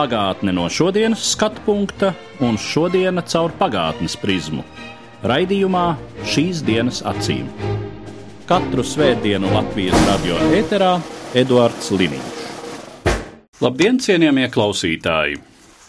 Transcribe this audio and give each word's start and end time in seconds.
Pagātne 0.00 0.54
no 0.56 0.62
šodienas 0.72 1.20
skatu 1.34 1.60
punkta 1.66 2.14
un 2.40 2.54
šodienas 2.56 3.26
caur 3.34 3.52
pagātnes 3.58 4.14
prizmu. 4.16 4.62
Raidījumā 5.28 5.82
šīs 6.24 6.62
dienas 6.64 7.02
acīm. 7.04 7.50
Katru 8.48 8.80
svētdienu 8.80 9.50
Latvijas 9.52 10.00
radio 10.08 10.38
eterā 10.56 10.94
Eduards 11.36 11.92
Liniņš. 11.92 12.40
Labdien, 13.60 14.00
cienījamie 14.00 14.48
klausītāji! 14.48 15.36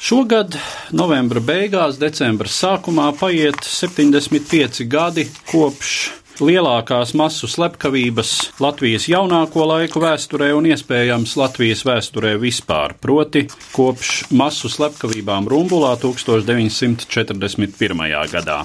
Šogad, 0.01 0.59
novembra 0.91 1.39
beigās, 1.39 1.95
decembra 2.01 2.51
sākumā 2.51 3.13
paiet 3.15 3.63
75 3.63 4.89
gadi 4.91 5.29
kopš 5.53 5.95
lielākās 6.41 7.13
masu 7.17 7.47
slepkavības 7.49 8.31
Latvijas 8.61 9.07
jaunāko 9.09 9.65
laiku 9.69 10.01
vēsturē 10.01 10.51
un 10.57 10.65
iespējams 10.71 11.35
Latvijas 11.37 11.83
vēsturē 11.85 12.33
vispār, 12.41 12.95
proti 13.01 13.45
kopš 13.75 14.23
masu 14.33 14.69
slepkavībām 14.71 15.47
Rumbulā 15.51 15.93
1941. 16.01 18.25
gadā. 18.33 18.59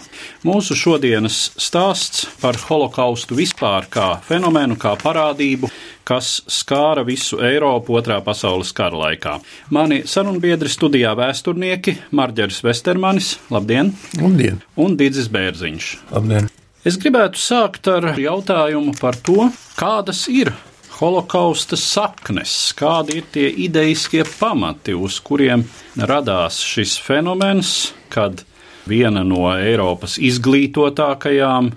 Mūsu 0.47 0.77
šodienas 0.79 1.53
stāsts 1.61 2.27
par 2.41 2.57
holokaustu 2.67 3.37
vispār 3.37 3.87
kā 3.93 4.09
fenomenu, 4.25 4.77
kā 4.81 4.97
parādību, 5.01 5.71
kas 6.07 6.43
skāra 6.49 7.05
visu 7.07 7.41
Eiropu 7.45 7.97
otrā 7.99 8.21
pasaules 8.25 8.73
kara 8.77 8.97
laikā. 9.07 9.41
Mani 9.75 10.03
sarunbiedri 10.09 10.71
studijā 10.73 11.13
vēsturnieki 11.19 11.99
Marģeris 12.17 12.63
Vestermanis, 12.65 13.37
labdien! 13.53 13.93
Labdien! 14.21 14.63
Un 14.81 14.97
Digis 14.97 15.29
Bērziņš. 15.33 15.97
Labdien! 16.15 16.56
Es 16.87 16.95
gribētu 17.03 17.41
sākt 17.43 17.89
ar 17.91 18.13
jautājumu 18.15 18.93
par 19.01 19.17
to, 19.27 19.49
kādas 19.75 20.21
ir 20.31 20.53
holokausta 21.01 21.75
saknes, 21.75 22.53
kādi 22.79 23.17
ir 23.19 23.25
tie 23.35 23.49
ideiskie 23.65 24.23
pamati, 24.23 24.95
uz 24.95 25.17
kuriem 25.19 25.65
radās 25.99 26.61
šis 26.63 26.95
fenomens, 27.03 27.73
kad 28.07 28.45
viena 28.87 29.25
no 29.27 29.49
Eiropas 29.51 30.15
izglītotākajām, 30.23 31.73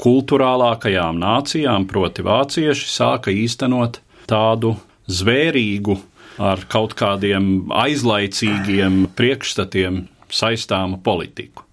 kultūrālākajām 0.00 1.20
nācijām, 1.20 1.84
proti 1.90 2.24
vācieši, 2.24 2.88
sāka 2.88 3.36
īstenot 3.36 4.00
tādu 4.30 4.72
zvērīgu, 5.12 5.98
ar 6.40 6.64
kaut 6.72 6.96
kādiem 6.96 7.68
aizlaicīgiem 7.84 9.10
priekšstatiem 9.12 10.06
saistāmu 10.32 11.02
politiku. 11.04 11.68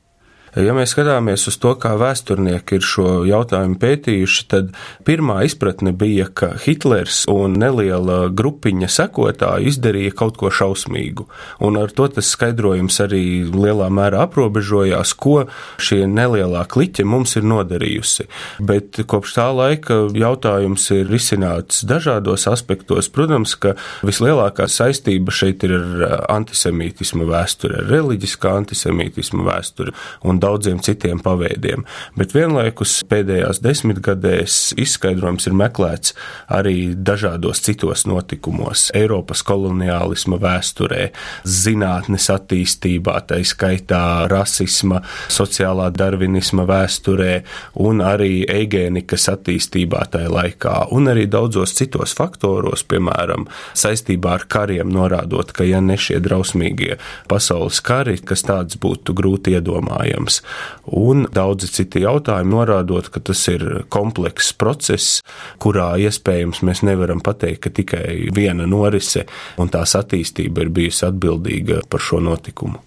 Ja 0.51 0.73
mēs 0.75 0.91
skatāmies 0.91 1.45
uz 1.47 1.55
to, 1.63 1.71
kā 1.79 1.93
vēsturnieki 1.95 2.75
ir 2.75 2.83
šo 2.83 3.05
jautājumu 3.23 3.77
pētījuši, 3.79 4.41
tad 4.51 4.73
pirmā 5.07 5.37
izpratne 5.47 5.93
bija, 5.95 6.25
ka 6.27 6.49
Hitlers 6.59 7.21
un 7.31 7.55
neliela 7.61 8.25
grupiņa 8.35 8.89
sekotāju 8.91 9.71
izdarīja 9.71 10.11
kaut 10.19 10.35
ko 10.41 10.51
šausmīgu. 10.51 11.29
Un 11.63 11.79
ar 11.79 11.93
to 11.95 12.09
tas 12.11 12.33
skaidrojums 12.35 12.99
arī 13.05 13.21
lielā 13.47 13.87
mērā 13.95 14.25
aprobežojās, 14.25 15.13
ko 15.15 15.45
šie 15.79 16.01
nelielā 16.11 16.65
kliķe 16.67 17.07
mums 17.07 17.37
ir 17.39 17.47
nodarījusi. 17.47 18.27
Bet 18.59 18.99
kopš 19.07 19.37
tā 19.37 19.47
laika 19.55 20.01
jautājums 20.11 20.89
ir 20.97 21.07
risināts 21.07 21.85
dažādos 21.87 22.49
aspektos. 22.51 23.07
Protams, 23.07 23.55
ka 23.55 23.77
vislielākā 24.03 24.67
saistība 24.67 25.31
šeit 25.31 25.63
ir 25.63 25.77
ar 25.79 26.27
antisemītismu 26.41 27.31
vēsturi, 27.31 27.79
ar 27.79 27.89
reliģiskā 27.95 28.51
antisemītismu 28.65 29.47
vēsturi. 29.47 29.95
Un 30.27 30.40
daudziem 30.41 30.81
citiem 30.83 31.21
paveidiem. 31.23 31.85
Bet 32.17 32.33
vienlaikus 32.35 33.01
pēdējās 33.09 33.61
desmitgadēs 33.63 34.57
izskaidrojums 34.81 35.47
ir 35.49 35.57
meklēts 35.57 36.15
arī 36.51 36.93
dažādos 36.95 37.61
citos 37.63 38.05
notikumos- 38.09 38.89
Eiropas 39.01 39.43
koloniālisma 39.45 40.39
vēsturē, 40.41 41.09
zinātnes 41.45 42.29
attīstībā, 42.33 43.15
tā 43.27 43.41
skaitā 43.45 44.27
rasisma, 44.31 45.01
sociālā 45.29 45.89
darvinisma 45.91 46.65
vēsturē 46.65 47.43
un 47.75 48.01
arī 48.05 48.45
eigēnikas 48.49 49.27
attīstībā 49.35 50.05
tajā 50.11 50.29
laikā, 50.31 50.75
un 50.91 51.11
arī 51.11 51.27
daudzos 51.29 51.73
citos 51.77 52.13
faktoros, 52.17 52.83
piemēram, 52.83 53.47
saistībā 53.73 54.35
ar 54.39 54.45
kariem, 54.47 54.91
norādot, 54.91 55.53
ka 55.53 55.63
ja 55.67 55.81
ne 55.81 55.97
šie 55.97 56.19
drausmīgie 56.23 56.97
pasaules 57.31 57.81
kari, 57.81 58.17
kas 58.17 58.45
tāds 58.47 58.79
būtu 58.81 59.15
grūti 59.17 59.55
iedomājams 59.57 60.30
jautājums, 60.31 60.41
un 60.85 61.27
daudzi 61.33 61.67
citi 61.71 62.01
jautājumi, 62.03 62.51
norādot, 62.51 63.09
ka 63.11 63.19
tas 63.19 63.47
ir 63.47 63.85
komplekss 63.89 64.53
process, 64.53 65.21
kurā 65.59 65.97
iespējams 65.97 66.61
mēs 66.63 66.83
nevaram 66.83 67.21
pateikt, 67.21 67.61
ka 67.61 67.69
tikai 67.69 68.29
viena 68.33 68.65
norise 68.65 69.25
un 69.57 69.69
tās 69.69 69.95
attīstība 69.95 70.65
ir 70.65 70.69
bijusi 70.69 71.05
atbildīga 71.07 71.81
par 71.89 71.99
šo 71.99 72.19
notikumu. 72.19 72.79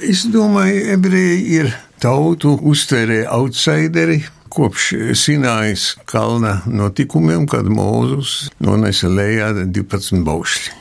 Es 0.00 0.24
domāju, 0.24 0.94
ebreji 0.94 1.60
ir 1.60 1.72
tautu 2.00 2.56
uztvērē 2.56 3.26
outsideri, 3.28 4.22
kopš 4.50 4.94
Sinājas 5.14 5.96
kalna 6.06 6.62
notikumiem, 6.66 7.46
kad 7.46 7.68
Mūzus 7.68 8.50
nonesa 8.58 9.08
lejā 9.08 9.52
12 9.66 10.24
baušļi. 10.24 10.79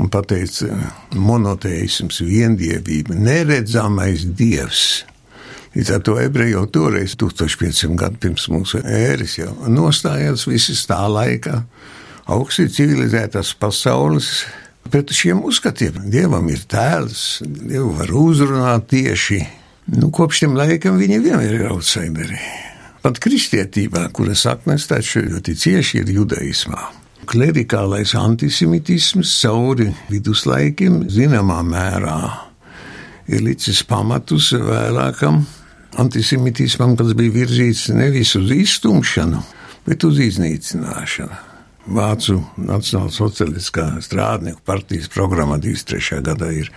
Un 0.00 0.08
pateica, 0.08 0.72
monoteisms, 1.12 2.22
viendievība, 2.24 3.12
neredzamais 3.12 4.24
dievs. 4.38 5.02
Līdz 5.72 5.90
ar 5.92 6.02
to 6.04 6.14
ebreji 6.20 6.54
jau 6.54 6.64
toreiz, 6.72 7.14
1500 7.20 7.96
gadu 8.00 8.20
pirms 8.20 8.46
mūsu 8.52 8.80
ēras, 8.84 9.38
jau 9.38 9.52
nostājās 9.72 10.46
visas 10.48 10.84
tā 10.88 11.00
laika 11.08 11.62
augsti 12.32 12.68
civilizētās 12.72 13.54
pasaules 13.60 14.30
pret 14.92 15.12
šiem 15.16 15.44
uzskatiem. 15.48 16.02
Dievam 16.12 16.48
ir 16.52 16.64
tēls, 16.68 17.42
Dievu 17.44 17.92
var 18.00 18.12
uzrunāt 18.16 18.88
tieši. 18.92 19.40
Nu, 19.96 20.12
kopš 20.14 20.44
tiem 20.44 20.56
laikam 20.56 21.00
viņi 21.00 21.20
vienmēr 21.24 21.56
ir 21.58 21.68
outsideri. 21.72 22.38
Pat 23.02 23.18
kristietībā, 23.20 24.06
kuras 24.14 24.44
saknes 24.46 24.86
taču 24.90 25.24
ļoti 25.24 25.56
cieši 25.58 26.02
ir 26.02 26.12
judaismā. 26.20 27.01
Klerikālais 27.22 28.16
antisemitisms 28.18 29.30
cauri 29.44 29.92
viduslaikiem 30.10 31.04
zināmā 31.12 31.60
mērā 31.62 32.16
ir 33.30 33.44
licis 33.46 33.84
pamatus 33.86 34.50
vēlākam 34.58 35.44
antisemitismam, 36.02 36.96
kas 36.98 37.14
bija 37.18 37.36
virzīts 37.36 37.86
nevis 37.94 38.34
uz 38.40 38.50
iztumšanu, 38.56 39.42
bet 39.86 40.04
uz 40.08 40.18
iznīcināšanu. 40.26 41.51
Vācu 41.82 42.36
Nacionālsociālistiskā 42.62 43.88
strādnieku 44.04 44.60
partijas 44.64 45.08
programmā 45.10 45.56
23. 45.58 46.20
gadā 46.22 46.52
ir 46.54 46.70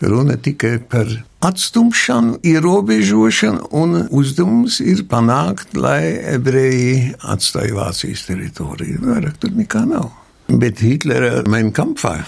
runa 0.00 0.36
tikai 0.38 0.76
par 0.78 1.10
atstumšanu, 1.42 2.38
ierobežošanu, 2.46 3.72
un 3.74 4.04
uzdevums 4.14 4.78
ir 4.84 5.02
panākt, 5.10 5.74
lai 5.74 6.14
ebreji 6.36 7.10
atstāja 7.26 7.74
Vācijas 7.74 8.22
teritoriju. 8.28 9.02
Vairāk 9.02 9.40
tur 9.42 9.50
nekā 9.58 9.82
nav. 9.90 10.12
Bet 10.46 10.82
Hitlera 10.84 11.42
Mainkampfā 11.50 12.20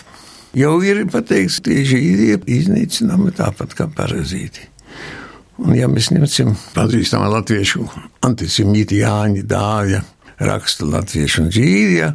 jau 0.59 0.75
ir 0.83 1.05
pateikts, 1.11 1.61
ka 1.63 1.71
žīdi 1.71 2.33
ir 2.35 2.49
iznīcinami 2.51 3.35
tāpat 3.39 3.79
kā 3.79 3.87
parazīti. 3.95 4.73
Un, 5.63 5.77
ja 5.79 5.87
mēs 5.87 6.11
ņemsim 6.11 6.51
pazīstamā 6.75 7.29
latviešu 7.31 7.85
antisemīti 8.27 8.99
Jāņa 9.05 9.47
Dāvja 9.47 10.03
raksta 10.39 10.89
latviešu 10.89 11.45
un 11.45 11.53
žīdija, 11.55 12.11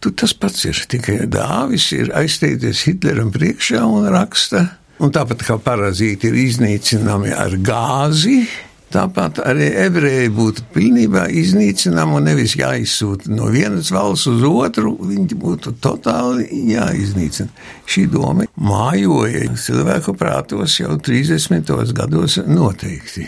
tu 0.00 0.12
tas 0.12 0.34
pats 0.36 0.66
ir. 0.68 0.82
Tikai 0.90 1.24
Dāvis 1.30 1.88
ir 1.96 2.12
aizsteidzies 2.16 2.84
Hitleram 2.86 3.32
priekšā 3.34 3.82
un 3.86 4.08
raksta, 4.12 4.66
un 5.02 5.12
tāpat 5.12 5.44
kā 5.46 5.58
parazīti 5.62 6.30
ir 6.30 6.40
iznīcināmi 6.46 7.34
ar 7.36 7.58
gāzi, 7.64 8.44
Tāpat 8.86 9.40
arī 9.42 9.66
ebreji 9.82 10.28
būtu 10.30 10.62
pilnībā 10.70 11.24
iznīcināmi 11.34 12.14
un 12.20 12.28
nevis 12.28 12.52
jāizsūta 12.56 13.32
no 13.34 13.48
vienas 13.50 13.90
valsts 13.90 14.28
uz 14.30 14.44
otru, 14.46 14.92
viņi 15.02 15.38
būtu 15.42 15.72
totāli 15.82 16.46
jāiznīcina. 16.70 17.50
Šī 17.90 18.04
doma 18.12 18.46
mājoja 18.54 19.50
cilvēku 19.58 20.14
prātos 20.16 20.78
jau 20.78 20.94
30. 21.02 21.74
gados 21.98 22.38
noteikti. 22.46 23.26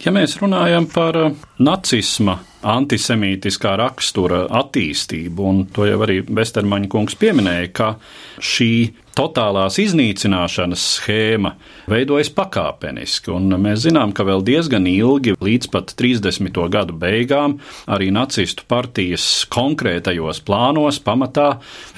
Ja 0.00 0.14
mēs 0.14 0.38
runājam 0.40 0.86
par 0.88 1.18
nacisma 1.58 2.38
antisemītiskā 2.66 3.76
rakstura 3.80 4.44
attīstību, 4.60 5.46
un 5.52 5.62
to 5.74 5.86
jau 5.88 6.00
arī 6.04 6.20
Vestermaņa 6.26 6.90
kungs 6.92 7.16
pieminēja, 7.20 7.70
ka 7.76 7.92
šī 8.40 8.72
totālās 9.16 9.76
iznīcināšanas 9.82 10.82
schēma 10.96 11.54
veidojas 11.90 12.30
pakāpeniski, 12.34 13.32
un 13.34 13.50
mēs 13.60 13.84
zinām, 13.84 14.14
ka 14.16 14.24
vēl 14.26 14.44
diezgan 14.46 14.86
ilgi, 14.88 15.34
līdz 15.40 15.70
pat 15.72 15.94
30. 15.98 16.60
gadu 16.72 16.96
beigām, 16.96 17.58
arī 17.90 18.10
nacistu 18.14 18.64
partijas 18.70 19.26
konkrētajos 19.52 20.42
plānos 20.46 21.00
pamatā 21.04 21.48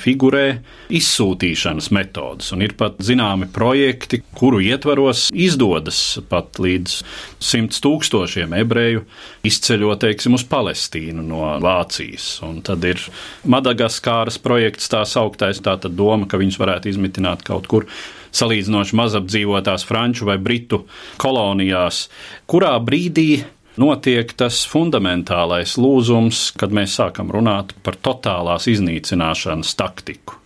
figurē 0.02 0.46
izsūtīšanas 0.92 1.90
metodas, 1.94 2.52
un 2.56 2.64
ir 2.64 2.76
pat 2.80 2.98
zināmi 3.04 3.50
projekti, 3.52 4.22
kuru 4.38 4.62
ietvaros 4.64 5.28
izdodas 5.30 6.00
pat 6.32 6.58
līdz 6.62 6.98
simts 7.42 7.82
tūkstošiem 7.84 8.56
ebreju 8.62 9.04
izceļot, 9.46 10.02
teiksim, 10.06 10.38
uz 10.38 10.46
Palestīnu 10.52 11.24
no 11.24 11.46
Vācijas, 11.62 12.26
un 12.44 12.60
tad 12.66 12.84
ir 12.84 13.00
Madagaskāras 13.48 14.36
projekts 14.42 14.90
tā 14.92 15.02
sauktais, 15.08 15.62
tā 15.64 15.78
doma, 15.88 16.28
ka 16.28 16.40
viņus 16.40 16.60
varētu 16.60 16.92
izmitināt 16.92 17.46
kaut 17.46 17.70
kur 17.72 17.88
salīdzinoši 18.36 18.98
mazapdzīvotās 19.00 19.86
franču 19.88 20.28
vai 20.28 20.38
britu 20.40 20.84
kolonijās, 21.20 22.06
kurā 22.48 22.74
brīdī 22.84 23.42
notiek 23.80 24.32
tas 24.36 24.62
fundamentālais 24.68 25.76
lūzums, 25.80 26.50
kad 26.60 26.74
mēs 26.74 26.96
sākam 27.00 27.32
runāt 27.32 27.72
par 27.84 27.96
totālās 27.96 28.68
iznīcināšanas 28.72 29.76
taktiku. 29.78 30.38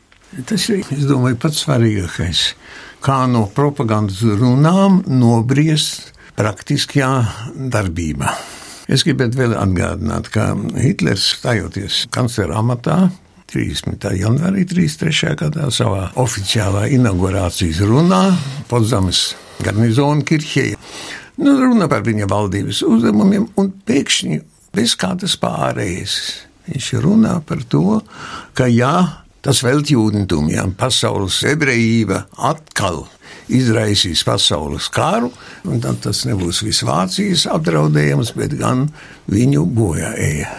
Tas 0.47 0.69
ir, 0.69 0.83
es 0.93 1.07
domāju, 1.09 1.39
pats 1.41 1.63
svarīgākais. 1.65 2.43
Kā 3.05 3.25
no 3.31 3.47
propagandas 3.55 4.23
runām 4.41 5.03
nobriest 5.07 6.13
praktiskajā 6.37 7.13
darbībā. 7.73 8.35
Es 8.87 9.03
gribētu 9.03 9.41
vēl 9.41 9.55
atgādināt, 9.59 10.29
ka 10.31 10.53
Hitlers 10.79 11.25
stājoties 11.41 12.05
kanclera 12.15 12.61
amatā 12.61 13.09
30. 13.51 13.99
janvārī 14.15 14.63
33. 14.63 15.33
gadā 15.41 15.67
savā 15.75 16.05
oficiālā 16.23 16.85
inaugurācijas 16.95 17.83
runā 17.87 18.21
Podzames 18.71 19.33
garnizona 19.67 20.23
kirhē. 20.27 20.69
Nu, 21.43 21.57
runa 21.59 21.91
par 21.91 22.07
viņa 22.07 22.29
valdības 22.31 22.85
uzdevumiem, 22.87 23.49
un 23.59 23.73
pēkšņi 23.91 24.39
bez 24.77 24.95
kādas 24.99 25.35
pārējas 25.43 26.17
viņš 26.71 26.93
runā 27.03 27.41
par 27.47 27.67
to, 27.67 28.01
ka 28.55 28.71
jā, 28.71 28.95
tas 29.43 29.67
veltjūdentum, 29.67 30.47
jā, 30.55 30.63
pasaules 30.79 31.43
ebrejība 31.51 32.23
atkal 32.39 33.09
izraisīs 33.53 34.25
pasaules 34.27 34.89
karu, 34.93 35.33
tad 35.83 36.01
tas 36.05 36.25
nebūs 36.29 36.63
visvācijas 36.67 37.47
apdraudējums, 37.53 38.35
bet 38.39 38.57
gan 38.59 38.89
viņu 39.31 39.67
bojā 39.77 40.15
ēja 40.19 40.55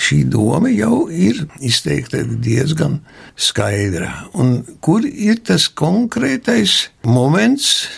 šī 0.00 0.22
doma 0.32 0.70
jau 0.72 1.08
ir 1.12 1.44
izteikta 1.60 2.22
diezgan 2.24 3.00
skaidra. 3.36 4.10
Un 4.32 4.60
kur 4.84 5.04
ir 5.04 5.42
tas 5.44 5.68
konkrētais 5.68 6.88
moments, 7.04 7.88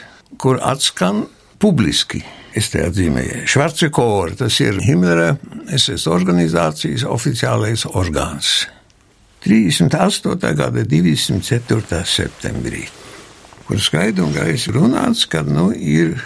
kur 0.43 0.61
atskan 0.63 1.27
publiski? 1.63 2.23
Es 2.53 2.69
te 2.69 2.83
atzīmēju, 2.85 3.47
Švarce 3.49 3.89
Kora, 3.95 4.35
tas 4.43 4.59
ir 4.61 4.77
Himmlera 4.85 5.31
SS 5.73 6.05
organizācijas 6.13 7.07
oficiālais 7.09 7.87
orgāns. 7.89 8.67
38. 9.43 10.37
gada 10.59 10.85
204. 10.87 12.03
septembrī, 12.07 12.85
kur 13.67 13.81
skaidri 13.81 14.25
un 14.25 14.35
gaisi 14.35 14.73
runāts, 14.75 15.27
ka 15.31 15.45
nu, 15.47 15.71
ir 15.73 16.17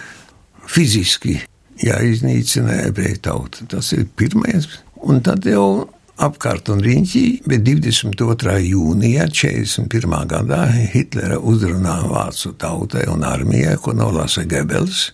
fiziski 0.67 1.39
jāiznīcina 1.83 2.83
ebreju 2.87 3.21
tauta. 3.29 3.67
Tas 3.69 3.93
ir 3.93 4.07
pirmais 4.17 4.67
Un 5.05 5.19
tad 5.21 5.45
jau 5.45 5.87
apkārt 6.17 6.71
un 6.73 6.81
riņķī, 6.81 7.23
bet 7.45 7.61
22. 7.67 8.55
jūnijā 8.65 9.27
41. 9.29 10.15
gadā 10.31 10.63
Hitlera 10.93 11.37
uzrunā 11.37 11.99
vācu 12.09 12.55
tautai 12.57 13.05
un 13.11 13.25
armijai, 13.27 13.75
ko 13.81 13.93
nolasa 13.93 14.47
Gebels, 14.49 15.11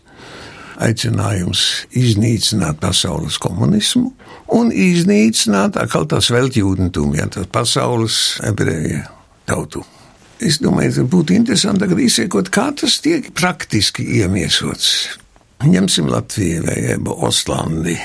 aicinājums 0.83 1.65
iznīcināt 1.99 2.79
pasaules 2.81 3.35
komunismu 3.43 4.13
un 4.55 4.71
iznīcināt 4.71 5.77
atkal 5.81 6.07
tas 6.09 6.31
veltjūdentum, 6.33 7.13
ja 7.19 7.27
tas 7.27 7.49
pasaules 7.51 8.39
ebreju 8.47 9.03
tautu. 9.49 9.83
Es 10.43 10.59
domāju, 10.59 10.97
ka 10.97 11.07
būtu 11.13 11.35
interesanti 11.37 11.85
tagad 11.85 12.01
izsekot, 12.03 12.51
kā 12.53 12.67
tas 12.75 12.99
tiek 13.03 13.29
praktiski 13.37 14.03
iemiesots. 14.19 15.17
Ņemsim 15.63 16.09
Latviju 16.11 16.65
vai 16.65 16.77
Ostlandi 17.23 17.95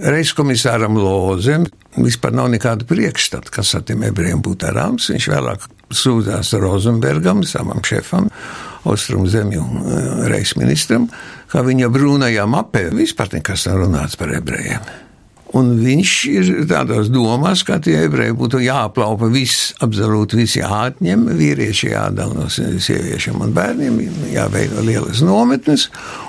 reizkomisāram 0.00 0.96
Lozem 1.00 1.66
vispār 1.96 2.34
nav 2.36 2.50
nekāda 2.52 2.86
priekšstata, 2.88 3.52
kas 3.52 3.74
ar 3.76 3.84
tiem 3.88 4.04
ebrejiem 4.06 4.42
būtu 4.44 4.66
darāms. 4.66 5.08
Viņš 5.12 5.28
vēlāk 5.32 5.66
sūdzās 5.90 6.52
Rozenbergam, 6.60 7.42
savam 7.48 7.82
šefam, 7.86 8.30
Austrum 8.88 9.26
zemju 9.28 9.60
eh, 9.60 10.10
reizministram, 10.30 11.08
ka 11.50 11.64
viņa 11.66 11.90
brūnajā 11.92 12.46
mapē 12.48 12.88
vispār 12.94 13.34
nekas 13.36 13.66
nav 13.68 13.82
runāts 13.84 14.16
par 14.20 14.32
ebrejiem. 14.36 14.84
Un 15.58 15.72
viņš 15.82 16.12
ir 16.30 16.48
tādos 16.70 17.08
domās, 17.10 17.64
ka 17.66 17.80
tie 17.82 17.96
ebreji 18.04 18.36
būtu 18.38 18.60
jāaplaupa 18.62 19.26
viss, 19.32 19.72
absolūti 19.82 20.38
viss 20.38 20.58
jāatņem, 20.60 21.24
vīrieši 21.40 21.90
jādala 21.90 22.44
no 22.44 22.46
sieviešiem 22.50 23.40
un 23.42 23.54
bērniem, 23.56 23.98
jāveido 24.30 24.84
lielas 24.86 25.24
nometnes, 25.26 25.88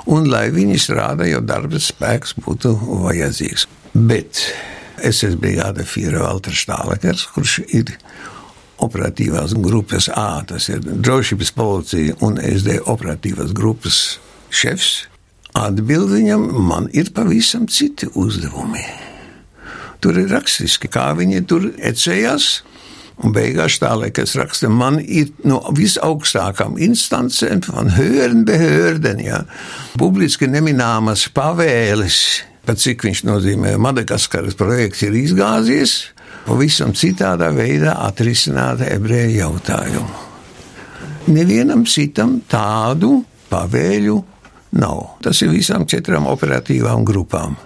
un 0.10 0.26
lai 0.32 0.48
viņi 0.54 0.80
strādā, 0.82 1.30
jo 1.30 1.44
darba 1.46 1.78
spēks 1.78 2.34
būtu 2.42 2.74
vajadzīgs. 3.04 3.68
Bet 3.94 4.42
SS 5.06 5.38
brigāde 5.42 5.86
Fīra 5.86 6.26
Valters 6.26 6.64
Štālekers, 6.66 7.28
kurš 7.36 7.60
ir 7.70 7.94
operatīvās 8.82 9.54
grupas 9.62 10.10
A, 10.18 10.42
tas 10.50 10.72
ir 10.74 10.82
drošības 10.82 11.54
policija 11.54 12.18
un 12.26 12.42
SD 12.42 12.80
operatīvās 12.90 13.54
grupas 13.54 14.02
šefs, 14.50 15.06
atbild 15.54 16.10
viņam, 16.16 16.50
man 16.66 16.90
ir 16.98 17.14
pavisam 17.14 17.70
citi 17.70 18.10
uzdevumi. 18.18 19.11
Tur 20.02 20.18
ir 20.18 20.32
rakstiski, 20.34 20.90
kā 20.92 21.12
viņi 21.18 21.46
tur 21.50 21.70
ecējās. 21.78 22.52
Un 23.22 23.36
beigās 23.36 23.76
tā 23.78 23.92
liekas, 24.00 24.34
raksta, 24.40 24.70
man 24.74 24.98
ir 25.02 25.30
no 25.46 25.60
visaugstākām 25.78 26.80
instancēm, 26.82 27.62
man 27.70 27.92
hören 27.94 28.42
behörden, 28.48 29.22
ja, 29.22 29.44
publiski 30.02 30.50
nemināmas 30.50 31.28
pavēles, 31.36 32.18
pat 32.66 32.82
cik 32.82 33.06
viņš 33.06 33.22
nozīmē, 33.30 33.76
Madagaskaras 33.78 34.58
projekts 34.58 35.06
ir 35.06 35.20
izgāzies, 35.20 35.96
pavisam 36.48 36.96
citādā 36.98 37.52
veidā 37.54 37.94
atrisināt 38.08 38.82
ebreju 38.90 39.38
jautājumu. 39.38 40.28
Nevienam 41.30 41.86
citam 41.86 42.40
tādu 42.50 43.20
pavēļu 43.52 44.18
nav. 44.82 45.04
Tas 45.22 45.42
ir 45.44 45.52
visām 45.54 45.86
četrām 45.90 46.26
operatīvām 46.32 47.06
grupām. 47.06 47.60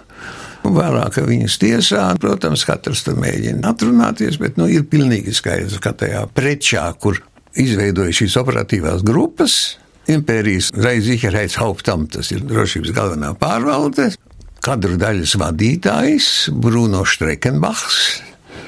Vēlāk 0.74 1.20
viņas 1.26 1.56
tiesā, 1.62 2.04
protams, 2.20 2.64
katrs 2.68 3.04
tur 3.06 3.18
mēģina 3.20 3.72
atrunāties, 3.72 4.38
bet 4.42 4.58
nu, 4.60 4.68
ir 4.72 4.86
pilnīgi 4.90 5.34
skaidrs, 5.36 5.78
ka 5.82 5.94
tajā 5.96 6.26
prečā, 6.34 6.88
kur 7.00 7.20
izveidoja 7.56 8.14
šīs 8.16 8.36
operatīvās 8.40 9.04
grupas, 9.06 9.76
impērijas 10.10 10.72
Reiziherheitshauptam, 10.76 12.06
tas 12.12 12.30
ir 12.34 12.44
drošības 12.46 12.94
galvenā 12.96 13.32
pārvalde, 13.40 14.10
kadru 14.64 14.98
daļas 15.00 15.36
vadītājs 15.40 16.30
Bruno 16.54 17.04
Strekenbachs. 17.06 18.00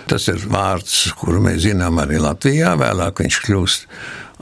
Tas 0.09 0.25
ir 0.33 0.41
vārds, 0.49 1.11
kuru 1.21 1.43
mēs 1.45 1.67
zinām 1.67 1.99
arī 2.01 2.21
Latvijā. 2.23 2.73
Vēlāk 2.81 3.21
viņš 3.21 3.39
kļūst 3.45 3.89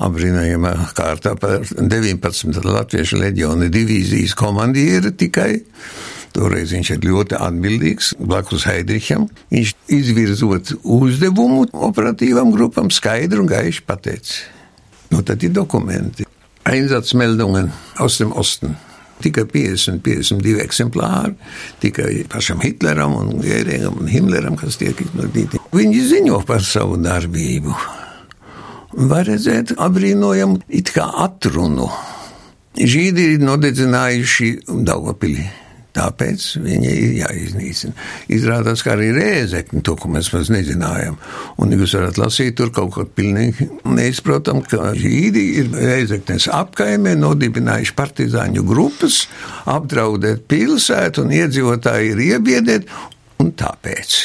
apbrīnojamā 0.06 0.74
kārtā 0.94 1.32
par 1.40 1.64
19. 1.64 2.60
latviešu 2.62 3.18
leģiona 3.18 3.70
divīzijas 3.72 4.36
komandieri 4.38 5.10
tikai. 5.18 5.50
Toreiz 6.36 6.72
viņš 6.74 6.90
ir 6.92 7.06
ļoti 7.08 7.38
atbildīgs 7.40 8.10
blakus 8.20 8.66
Heidricham. 8.68 9.24
Viņš 9.54 9.72
izvirzot 9.96 10.74
uzdevumu 10.82 11.64
operatīvam 11.88 12.52
grupam 12.52 12.90
skaidri 12.92 13.40
un 13.40 13.48
gaiši 13.48 13.84
pateica. 13.88 14.42
Nu, 15.14 15.22
tad 15.24 15.44
ir 15.46 15.54
dokumenti. 15.56 16.26
Einsatzmeldungen 16.66 17.70
aus 18.02 18.18
dem 18.20 18.34
Osten. 18.36 18.76
Tikai 19.22 19.46
50, 19.48 20.02
52 20.04 20.60
eksemplāri, 20.60 21.32
tikai 21.80 22.26
pašam 22.28 22.60
Hitleram 22.60 23.14
un 23.16 23.38
Gēringam 23.40 24.02
un 24.02 24.10
Himmleram, 24.12 24.58
kas 24.60 24.76
tiek 24.76 24.98
izplatīti. 25.06 25.62
Viņi 25.72 26.02
ziņo 26.10 26.42
par 26.44 26.60
savu 26.66 26.98
darbību. 27.00 27.72
Var 29.08 29.24
redzēt 29.30 29.72
apbrīnojamu 29.80 30.66
it 30.68 30.92
kā 30.92 31.08
atrunu. 31.24 31.88
Žīdi 32.76 33.30
ir 33.38 33.46
nodedzinājuši 33.46 34.50
Daugavpili. 34.84 35.46
Tāpēc 35.96 36.44
viņi 36.60 36.90
ir 36.92 37.12
jāiznīcina. 37.22 37.94
Izrādās, 38.36 38.82
ka 38.84 38.92
arī 38.96 39.12
rēzekņi 39.16 39.82
to, 39.86 39.96
ko 40.00 40.10
mēs 40.12 40.28
maz 40.34 40.50
nezinājām. 40.52 41.16
Un 41.62 41.72
jūs 41.72 41.96
varat 41.96 42.20
lasīt 42.20 42.58
tur 42.58 42.72
kaut 42.76 42.92
ko 42.96 43.06
pilnīgi 43.08 43.70
neizprotam, 43.88 44.60
ka 44.66 44.92
žīdi 44.98 45.46
ir 45.62 45.70
rēzeknes 45.72 46.50
apkaimē 46.52 47.16
nodibinājuši 47.20 47.96
partizāņu 47.96 48.66
grupas, 48.68 49.22
apdraudēt 49.72 50.44
pilsētu 50.50 51.24
un 51.24 51.32
iedzīvotāji 51.40 52.12
ir 52.12 52.24
iebiedēt. 52.30 52.92
Un 53.40 53.52
tāpēc 53.56 54.20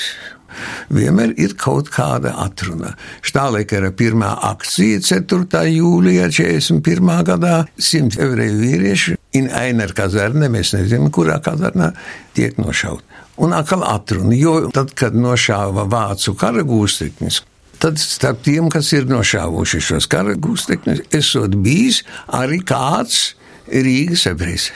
vienmēr 0.92 1.34
ir 1.40 1.56
kaut 1.60 1.90
kāda 1.94 2.36
atruna. 2.44 2.94
Štālekara 3.26 3.92
pirmā 3.96 4.34
akcija 4.52 5.02
4. 5.08 5.66
jūlijā 5.72 6.28
41. 6.36 7.12
gadā 7.32 7.58
100 7.80 8.20
ebreju 8.28 8.60
vīrieši 8.60 9.21
in 9.38 9.48
Einer 9.50 9.94
kazarne, 9.96 10.50
mēs 10.52 10.74
nezinām, 10.76 11.12
kurā 11.14 11.40
kazarnā 11.44 11.92
tiek 12.36 12.58
nošaut. 12.60 13.04
Un 13.42 13.56
atkal 13.56 13.84
atruna, 13.88 14.36
jo 14.36 14.56
tad, 14.76 14.94
kad 14.98 15.16
nošāva 15.18 15.88
vācu 15.90 16.36
kara 16.38 16.66
gūstekņus, 16.68 17.42
tad 17.82 17.98
starp 18.02 18.44
tiem, 18.46 18.70
kas 18.70 18.92
ir 18.94 19.08
nošāvuši 19.10 19.82
šos 19.88 20.10
kara 20.12 20.36
gūstekņus, 20.38 21.06
esot 21.18 21.56
bijis 21.64 22.04
arī 22.28 22.62
kāds 22.68 23.32
Rīgas 23.72 24.28
ebrejs. 24.28 24.70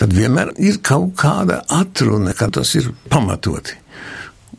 Tad 0.00 0.14
vienmēr 0.16 0.54
ir 0.62 0.78
kaut 0.86 1.12
kāda 1.20 1.60
atruna, 1.76 2.32
ka 2.36 2.48
tas 2.54 2.72
ir 2.78 2.88
pamatoti. 3.12 3.76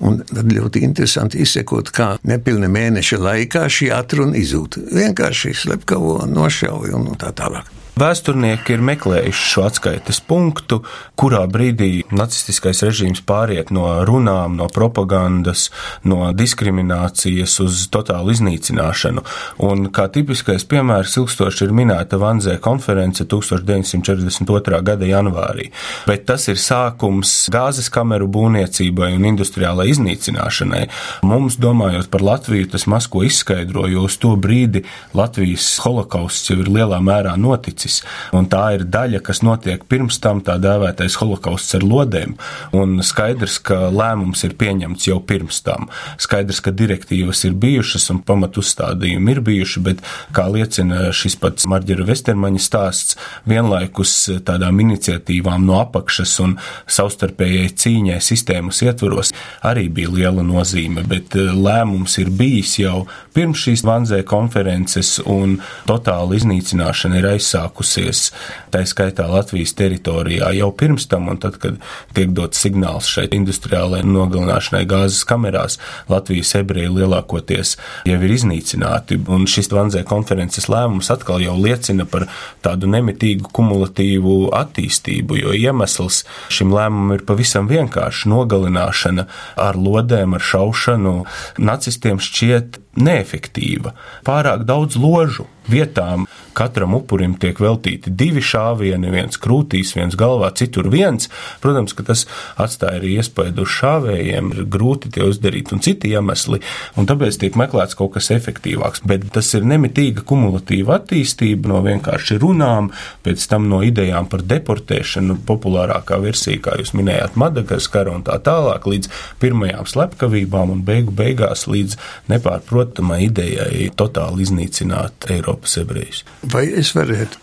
Un 0.05 0.19
tad 0.25 0.49
ļoti 0.49 0.81
interesanti 0.85 1.41
izsekot, 1.41 1.89
kā 1.93 2.15
nepilna 2.27 2.69
mēneša 2.69 3.21
laikā 3.21 3.67
šī 3.69 3.91
atruna 3.95 4.37
izzūd. 4.37 4.81
Vienkārši 4.97 5.53
slepkavo, 5.63 6.19
nošauja 6.29 6.97
un 6.97 7.13
tā 7.21 7.33
tālāk. 7.37 7.80
Vēsturnieki 7.99 8.71
ir 8.71 8.81
meklējuši 8.87 9.47
šo 9.51 9.63
atskaites 9.67 10.21
punktu, 10.23 10.77
kurā 11.19 11.41
brīdī 11.51 12.05
nacistiskais 12.15 12.79
režīms 12.87 13.19
pāriet 13.27 13.69
no 13.75 13.83
runām, 14.07 14.55
no 14.55 14.69
propagandas, 14.71 15.65
no 16.07 16.29
diskriminācijas 16.31 17.57
uz 17.65 17.81
totālu 17.91 18.31
iznīcināšanu. 18.31 19.25
Un 19.67 19.89
kā 19.93 20.07
tipiskais 20.07 20.63
piemērs 20.71 21.17
ilgstoši 21.19 21.67
ir 21.67 21.75
minēta 21.75 22.17
Vanzē 22.21 22.55
konference 22.63 23.25
1942. 23.27 24.79
gada 24.87 25.11
janvārī. 25.11 25.67
Bet 26.07 26.23
tas 26.31 26.47
ir 26.47 26.63
sākums 26.63 27.51
gāzes 27.51 27.91
kameru 27.91 28.31
būvniecībai 28.31 29.11
un 29.17 29.27
industriālai 29.33 29.89
iznīcināšanai. 29.91 30.85
Mums, 31.27 31.59
domājot 31.59 32.07
par 32.07 32.23
Latviju, 32.23 32.71
tas 32.71 32.87
maz 32.87 33.11
ko 33.11 33.27
izskaidro, 33.27 33.83
jo 33.91 34.07
uz 34.07 34.15
to 34.15 34.33
brīdi 34.39 34.85
Latvijas 35.17 35.73
holokausts 35.83 36.53
jau 36.53 36.61
ir 36.63 36.71
lielā 36.71 37.03
mērā 37.03 37.35
noticis 37.35 37.80
noticis. 37.81 38.01
Un 38.33 38.47
tā 38.49 38.75
ir 38.75 38.85
daļa, 38.85 39.21
kas 39.21 39.41
notiek 39.41 39.83
pirms 39.89 40.19
tam, 40.19 40.41
tā 40.41 40.57
dēvētais 40.61 41.17
holokausts 41.19 41.75
ar 41.75 41.83
lodēm. 41.83 42.37
Un 42.73 43.01
skaidrs, 43.01 43.59
ka 43.59 43.89
lēmums 43.91 44.43
ir 44.43 44.55
pieņemts 44.55 45.07
jau 45.07 45.19
pirms 45.19 45.61
tam. 45.63 45.89
Skaidrs, 46.17 46.61
ka 46.61 46.71
direktīvas 46.71 47.45
ir 47.45 47.53
bijušas 47.53 48.09
un 48.11 48.21
pamatuzstādījumi 48.21 49.31
ir 49.31 49.41
bijuši, 49.41 49.81
bet, 49.81 50.01
kā 50.33 50.47
liecina 50.51 51.11
šis 51.11 51.37
pats 51.41 51.67
Marģera 51.67 52.05
Vestermaņa 52.05 52.61
stāsts, 52.61 53.17
vienlaikus 53.45 54.29
tādām 54.45 54.79
iniciatīvām 54.81 55.65
no 55.65 55.79
apakšas 55.81 56.37
un 56.43 56.57
savstarpējai 56.87 57.71
cīņai 57.75 58.19
sistēmas 58.21 58.81
ietvaros 58.85 59.33
arī 59.65 59.87
bija 59.89 60.11
liela 60.11 60.45
nozīme, 60.45 61.03
bet 61.07 61.35
eh, 61.35 61.51
lēmums 61.51 62.17
ir 62.21 62.31
bijis 62.31 62.77
jau 62.81 63.05
pirms 63.35 63.65
šīs 63.65 63.85
Vanzē 63.87 64.21
konferences 64.27 65.17
un 65.25 65.59
totāla 65.89 66.37
iznīcināšana 66.37 67.21
ir 67.21 67.31
aizsākusies 67.35 67.71
sākusies, 67.71 68.31
tā 68.71 68.83
skaitā 68.85 69.27
Latvijas 69.29 69.73
teritorijā 69.75 70.51
jau 70.55 70.71
pirms 70.71 71.07
tam, 71.07 71.29
un 71.29 71.37
tad, 71.37 71.57
kad 71.61 71.79
tiek 72.13 72.31
dots 72.31 72.61
signāls 72.61 73.09
šai 73.09 73.27
industriālajai 73.31 74.05
nogalināšanai 74.05 74.85
gāzes 74.85 75.25
kamerās, 75.27 75.79
Latvijas 76.09 76.53
ebreji 76.55 76.91
lielākoties 76.91 77.77
jau 78.05 78.19
ir 78.19 78.35
iznīcināti, 78.35 79.19
un 79.27 79.47
šis 79.47 79.71
Vanzē 79.71 80.03
konferences 80.07 80.69
lēmums 80.71 81.11
atkal 81.11 81.41
jau 81.41 81.55
liecina 81.57 82.05
par 82.05 82.27
tādu 82.61 82.89
nemitīgu 82.91 83.51
kumulatīvu 83.51 84.51
attīstību, 84.55 85.39
jo 85.41 85.55
iemesls 85.55 86.23
šim 86.51 86.73
lēmumam 86.73 87.17
ir 87.17 87.25
pavisam 87.25 87.69
vienkārši 87.71 88.29
nogalināšana 88.31 89.27
ar 89.59 89.79
lodēm, 89.79 90.35
ar 90.35 90.43
šaušanu. 90.51 91.15
Nacistiem 91.61 92.19
šķiet 92.21 92.79
neefektīva, 92.99 93.93
pārāk 94.27 94.65
daudz 94.67 94.97
ložu 94.99 95.47
vietām 95.71 96.27
katram 96.57 96.95
upurim 96.97 97.35
tiek 97.39 97.59
veltīti 97.61 98.13
divi 98.17 98.43
šāvieni, 98.43 99.11
viens 99.13 99.39
krūtīs, 99.41 99.93
viens 99.97 100.17
galvā, 100.19 100.51
citur 100.57 100.89
viens. 100.91 101.29
Protams, 101.63 101.95
ka 101.97 102.05
tas 102.07 102.25
atstāja 102.61 102.99
arī 102.99 103.15
iespēju 103.21 103.65
uz 103.65 103.75
šāvējiem, 103.77 104.51
ir 104.55 104.67
grūti 104.71 105.11
tie 105.15 105.25
uzdarīt 105.27 105.73
un 105.75 105.83
citi 105.83 106.11
iemesli, 106.15 106.61
un 106.99 107.09
tāpēc 107.09 107.39
tiek 107.41 107.57
meklēts 107.59 107.97
kaut 107.99 108.15
kas 108.15 108.31
efektīvāks. 108.35 109.03
Bet 109.07 109.29
tas 109.35 109.51
ir 109.57 109.67
nemitīga 109.67 110.25
kumulatīva 110.27 110.99
attīstība 110.99 111.71
no 111.71 111.81
vienkārši 111.85 112.39
runām, 112.41 112.91
pēc 113.25 113.47
tam 113.51 113.69
no 113.71 113.81
idejām 113.85 114.29
par 114.31 114.45
deportēšanu, 114.47 115.39
populārākā 115.47 116.19
versija, 116.23 116.61
kā 116.67 116.77
jūs 116.81 116.93
minējāt, 116.97 117.37
Madagaskara 117.41 118.13
un 118.15 118.25
tā 118.27 118.37
tālāk, 118.43 118.87
līdz 118.91 119.11
pirmajām 119.41 119.87
slepkavībām 119.89 120.73
un 120.75 120.83
beigu 120.85 121.13
beigās 121.15 121.67
līdz 121.71 121.97
nepārprotamai 122.31 123.21
idejai 123.27 123.89
totāli 123.97 124.45
iznīcināt 124.45 125.29
Eiropas 125.31 125.77
ebrejus. 125.81 126.23
Vai 126.51 126.65
es 126.75 126.91
varētu 126.95 127.39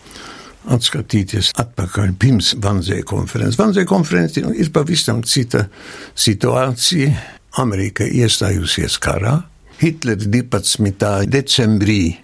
atskatīties 0.69 1.53
atpakaļ 1.57 2.13
pirms 2.21 2.53
Vanzē 2.61 3.01
konferences? 3.07 3.57
Vanzē 3.57 3.85
konference 3.89 4.41
ir 4.41 4.71
pavisam 4.75 5.23
cita 5.25 5.65
situācija. 6.13 7.13
Amerika 7.57 8.05
iestājusies 8.05 8.99
karā. 9.01 9.39
Hitlers 9.79 10.27
12. 10.29 11.25
decembrī 11.33 12.19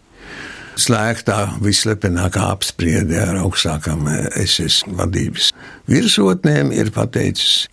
slēgtā 0.78 1.40
vislepenākā 1.64 2.44
apspriede 2.52 3.18
ar 3.24 3.40
augstākām 3.42 4.06
SS 4.44 4.84
vadības 5.00 5.50
virsotnēm 5.90 6.70
ir 6.76 6.92
pateicis, 6.94 7.66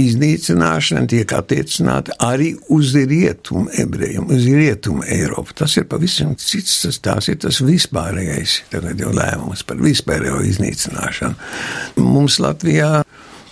iznīcināšana 0.00 1.06
tiek 1.10 1.32
attiecināta 1.36 2.16
arī 2.24 2.52
uz 2.72 2.92
rietumu 2.94 3.68
ebrejiem, 3.82 4.28
uz 4.32 4.46
rietumu 4.46 5.04
Eiropu. 5.06 5.56
Tas 5.56 5.76
ir 5.80 5.88
pavisam 5.90 6.34
cits, 6.40 6.80
tas, 6.84 7.00
tās 7.04 7.30
ir 7.32 7.40
tas 7.44 7.60
vispārējais, 7.64 8.60
tagad 8.72 9.00
jau 9.00 9.12
lēmums 9.16 9.64
par 9.66 9.82
vispārējo 9.82 10.40
iznīcināšanu. 10.50 11.50
Mums 12.04 12.40
Latvijā 12.42 13.02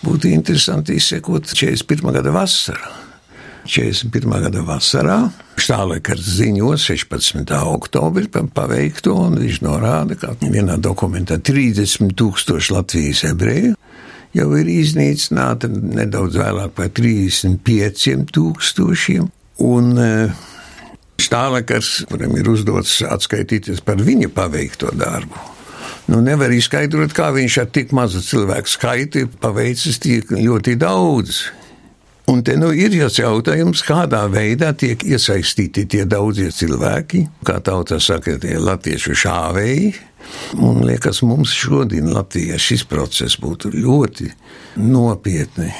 būtu 0.05 0.33
interesanti 0.33 0.99
izsekot 0.99 1.53
41. 1.53 2.15
gada 2.21 2.35
vasaru. 2.35 2.97
41. 3.69 4.33
gada 4.47 4.63
vasarā 4.65 5.19
Štālekars 5.59 6.23
ziņos 6.39 6.85
16. 6.87 7.51
oktobrī 7.69 8.29
par 8.33 8.47
paveikto, 8.55 9.17
un 9.27 9.41
viņš 9.43 9.59
norāda, 9.67 10.17
ka 10.17 10.31
vienā 10.41 10.79
dokumentā 10.81 11.37
30 11.43 12.15
tūkstoši 12.17 12.73
Latvijas 12.77 13.25
ebreju 13.29 13.75
jau 14.37 14.51
ir 14.59 14.69
iznīcināta 14.73 15.71
nedaudz 15.73 16.39
vēlāk 16.41 16.77
par 16.77 16.93
35 16.97 18.29
tūkstošiem. 18.35 19.29
Un 19.65 19.99
Štālekars, 21.19 22.05
kuram 22.07 22.37
ir 22.39 22.47
uzdots 22.47 23.01
atskaitīties 23.03 23.83
par 23.83 23.99
viņa 24.07 24.31
paveikto 24.31 24.93
darbu, 24.95 25.41
nu 26.13 26.21
nevar 26.23 26.53
izskaidrot, 26.55 27.11
kā 27.17 27.33
viņš 27.35 27.57
ar 27.65 27.73
tik 27.75 27.95
mazu 27.97 28.23
cilvēku 28.23 28.71
skaitu 28.71 29.25
paveicis 29.43 29.99
tik 30.05 30.31
ļoti 30.31 30.77
daudz. 30.79 31.43
Un 32.29 32.43
te 32.45 32.59
nu 32.61 32.69
ir 32.77 32.93
jau 32.93 33.09
jautājums, 33.09 33.81
kādā 33.89 34.27
veidā 34.29 34.75
tiek 34.77 35.01
iesaistīti 35.01 35.87
tie 35.89 36.03
daudzie 36.05 36.51
cilvēki, 36.53 37.23
kā 37.49 37.57
tauta 37.65 37.97
saka, 38.05 38.35
tie 38.43 38.59
latviešu 38.61 39.17
šāvēji. 39.17 39.95
Man 40.61 40.83
liekas, 40.85 41.23
mums 41.25 41.55
šodien 41.57 42.11
Latvijā 42.13 42.59
šis 42.61 42.85
process 42.91 43.39
būtu 43.41 43.73
ļoti 43.73 44.29
nopietni 44.85 45.71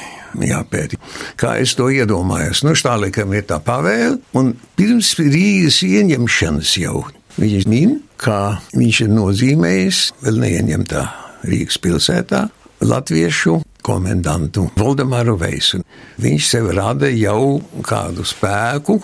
jāpēta. 0.49 0.97
Kā 1.37 1.53
es 1.61 1.75
to 1.77 1.91
iedomājos, 1.93 2.63
nu, 2.65 2.73
Štālikam 2.73 3.33
ir 3.37 3.45
tā 3.49 3.59
pavēle, 3.61 4.17
un 4.33 4.55
pirms 4.79 5.13
Rīgas 5.21 5.83
ieņemšanas 5.85 6.75
jau 6.81 7.03
viņš 7.37 7.69
min, 7.69 7.99
kā 8.17 8.57
viņš 8.73 9.05
ir 9.05 9.13
nozīmējis 9.13 10.03
vēl 10.25 10.41
neieņemtā 10.47 11.05
Rīgas 11.45 11.77
pilsētā 11.85 12.47
latviešu 12.81 13.59
komendantu 13.85 14.69
Valdemāru 14.77 15.37
Veisu. 15.39 15.81
Viņš 16.19 16.49
sev 16.51 16.73
rada 16.75 17.09
jau 17.11 17.59
kādu 17.85 18.25
spēku, 18.27 18.99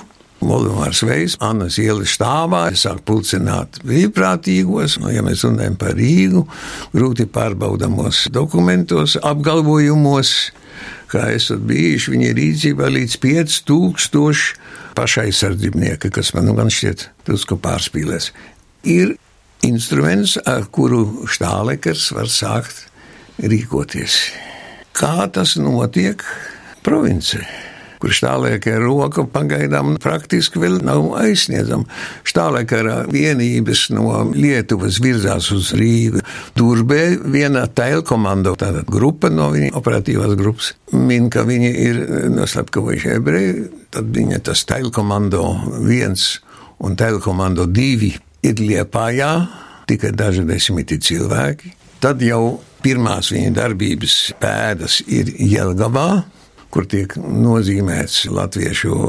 Valdemārs 0.46 1.02
Veids, 1.08 1.38
Annas 1.44 1.78
ielas 1.82 2.12
štāvā, 2.14 2.68
sāk 2.78 3.02
pulcināt 3.08 3.80
brīvprātīgos, 3.88 5.00
nu, 5.02 5.10
ja 5.14 5.24
mēs 5.26 5.46
runājam 5.48 5.78
par 5.80 5.96
Rīgu, 5.98 6.44
grūti 6.94 7.26
pārbaudamos 7.32 8.26
dokumentos, 8.36 9.16
apgalvojumos, 9.24 10.34
kā 11.12 11.30
esat 11.34 11.64
bijuši 11.66 12.14
viņa 12.14 12.34
rīcībā 12.38 12.90
līdz 12.92 13.20
5000 13.24 14.96
pašaizsardzībnieki, 14.96 16.12
kas 16.14 16.34
man 16.36 16.50
nu 16.50 16.56
gan 16.58 16.72
šķiet 16.72 17.10
drusku 17.28 17.58
pārspīlēs. 17.64 18.32
Ir 18.92 19.16
instruments, 19.66 20.36
ar 20.46 20.68
kuru 20.72 21.26
štālekars 21.32 22.12
var 22.16 22.30
sākt 22.32 22.86
rīkoties. 23.42 24.20
Kā 24.96 25.30
tas 25.32 25.58
notiek 25.60 26.24
provincē? 26.86 27.44
kur 28.06 28.14
štālēkā 28.14 28.76
roka 28.84 29.24
pagaidām 29.34 29.96
praktiski 29.98 30.60
vēl 30.62 30.76
nav 30.86 31.08
aizsniedzama. 31.18 31.88
Štālēkā 32.28 32.82
vienības 33.10 33.88
no 33.96 34.20
Lietuvas 34.36 35.00
virzās 35.02 35.48
uz 35.56 35.72
Rīgu. 35.74 36.22
Durbē 36.54 37.16
viena 37.34 37.66
tailkomando, 37.66 38.54
tāda 38.62 38.84
grupa 38.86 39.32
no 39.34 39.48
viņa 39.56 39.72
operatīvās 39.80 40.36
grupas, 40.38 40.74
min, 40.94 41.32
ka 41.34 41.48
viņi 41.48 41.72
ir 41.86 42.02
noslapkavojuši 42.36 43.14
ebreji, 43.16 43.56
tad 43.96 44.12
viņa 44.14 44.44
tas 44.52 44.62
tailkomando 44.70 45.48
viens 45.88 46.36
un 46.86 46.94
tailkomando 47.00 47.66
divi 47.66 48.12
ir 48.46 48.62
Liepājā, 48.62 49.32
tikai 49.90 50.14
daži 50.14 50.46
desmiti 50.46 51.00
cilvēki. 51.02 51.74
Tad 52.06 52.22
jau 52.22 52.60
pirmās 52.86 53.32
viņa 53.34 53.50
darbības 53.56 54.16
pēdas 54.38 55.00
ir 55.10 55.32
Jelgavā, 55.42 56.20
kur 56.70 56.86
tiek 56.86 57.16
nozīmēts 57.18 58.28
latviešu 58.30 59.08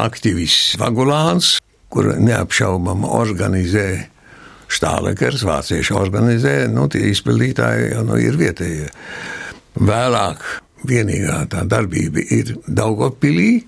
aktivists 0.00 0.78
Vagulāns, 0.80 1.58
kur 1.92 2.08
neapšaubam 2.16 3.04
organizē 3.04 3.84
Štālekers, 4.72 5.44
vācieši 5.44 5.92
organizē, 5.92 6.54
nu 6.72 6.86
tie 6.88 7.10
izpildītāji 7.12 7.92
jau 7.92 8.06
nu 8.08 8.16
ir 8.16 8.40
vietējie. 8.40 8.88
Vēlāk 9.76 10.48
vienīgā 10.88 11.42
tā 11.52 11.66
darbība 11.68 12.24
ir 12.32 12.54
Daugopilī 12.64 13.58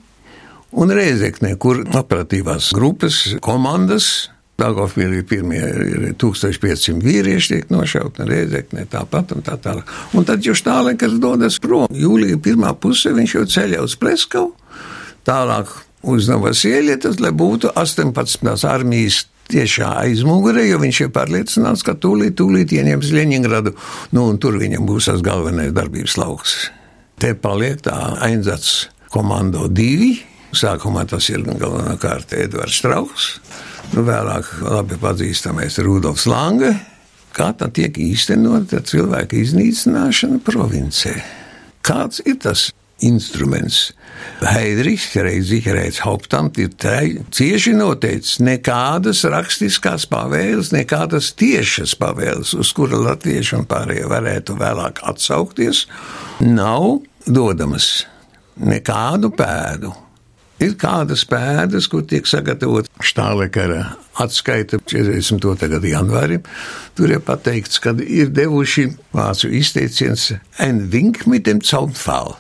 un 0.73 0.97
Rēzeknē, 0.97 1.59
kur 1.61 1.85
operatīvās 1.85 2.73
grupas, 2.73 3.27
komandas 3.45 4.31
Dāngopilī 4.55 5.25
pirmie 5.27 5.59
ir 5.59 6.05
1500 6.21 7.01
vīrieši 7.03 7.51
tiek 7.51 7.73
nošauti, 7.75 8.23
reizeknē 8.29 8.85
tāpat 8.91 9.35
un 9.35 9.43
tā 9.43 9.57
tālāk. 9.59 9.91
Un 10.15 10.27
tad 10.29 10.47
jau 10.47 10.55
Štālekas 10.55 11.17
dodas 11.23 11.59
prom. 11.63 11.91
Jūlija 11.91 12.39
pirmā 12.43 12.71
puse 12.79 13.11
viņš 13.17 13.35
jau 13.35 13.45
ceļā 13.57 13.83
uz 13.83 13.97
Pleskavu, 13.99 14.53
tālāk 15.27 15.73
uz 16.07 16.29
Novasieļietas, 16.31 17.19
lai 17.25 17.33
būtu 17.35 17.73
18. 17.75 18.55
armijas 18.71 19.25
tiešā 19.51 19.91
aizmugurē, 20.05 20.69
jo 20.69 20.79
viņš 20.81 21.01
ir 21.03 21.11
pārliecināts, 21.15 21.83
ka 21.85 21.97
tūlīt, 21.99 22.37
tūlīt 22.39 22.73
ieņems 22.79 23.11
Ļeņingradu, 23.17 23.75
nu 24.15 24.29
un 24.31 24.39
tur 24.41 24.61
viņam 24.61 24.87
būs 24.89 25.11
tas 25.11 25.25
galvenais 25.25 25.75
darbības 25.75 26.17
lauks. 26.21 26.55
Te 27.21 27.35
paliek 27.35 27.83
tā 27.85 27.97
Ainzats 28.23 28.87
komando 29.11 29.67
divi. 29.67 30.15
Sākumā 30.55 31.03
tas 31.11 31.27
ir 31.33 31.43
galvenokārt 31.43 32.31
Edvards 32.39 32.79
Strauks 32.79 33.33
Nu, 33.93 34.03
vēlāk 34.07 34.49
labi 34.65 34.97
pazīstamais 34.99 35.77
Rudolfs 35.85 36.25
Lange. 36.31 36.73
Kā 37.35 37.51
tā 37.59 37.69
tiek 37.75 37.97
īstenota 37.99 38.81
cilvēka 38.87 39.37
iznīcināšana 39.41 40.39
provincē? 40.47 41.17
Kāds 41.85 42.23
ir 42.25 42.39
tas 42.43 42.69
instruments? 43.05 43.91
Heidrichs, 44.45 45.11
Reizes 45.17 45.99
Hauptamt 46.05 46.59
ir 46.63 46.71
cieši 47.35 47.75
noteicis 47.77 48.39
nekādas 48.45 49.25
rakstiskās 49.31 50.07
pavēles, 50.11 50.73
nekādas 50.75 51.33
tiešas 51.39 51.97
pavēles, 52.01 52.55
uz 52.55 52.73
kura 52.77 53.01
latvieši 53.11 53.59
un 53.61 53.67
pārējie 53.69 54.07
varētu 54.11 54.57
vēlāk 54.61 55.03
atsaukties, 55.11 55.85
nav 56.41 57.03
dodamas 57.27 58.07
nekādu 58.61 59.33
pēdu. 59.35 59.95
Ir 60.63 60.77
kādas 60.79 61.25
pēdas, 61.27 61.89
kur 61.91 62.05
tiek 62.07 62.29
sagatavot 62.31 62.87
štālekara 63.03 63.97
atskaita 64.23 64.79
42. 64.87 65.69
gada 65.73 65.91
janvārim. 65.91 66.45
Tur 66.95 67.11
ir 67.11 67.23
pateikts, 67.27 67.81
ka 67.83 67.95
ir 67.99 68.31
devuši 68.35 68.87
vācu 69.15 69.51
izteiciens 69.59 70.31
en 70.63 70.85
vink 70.93 71.27
mit 71.27 71.49
dem 71.49 71.63
Zaunfall. 71.65 72.37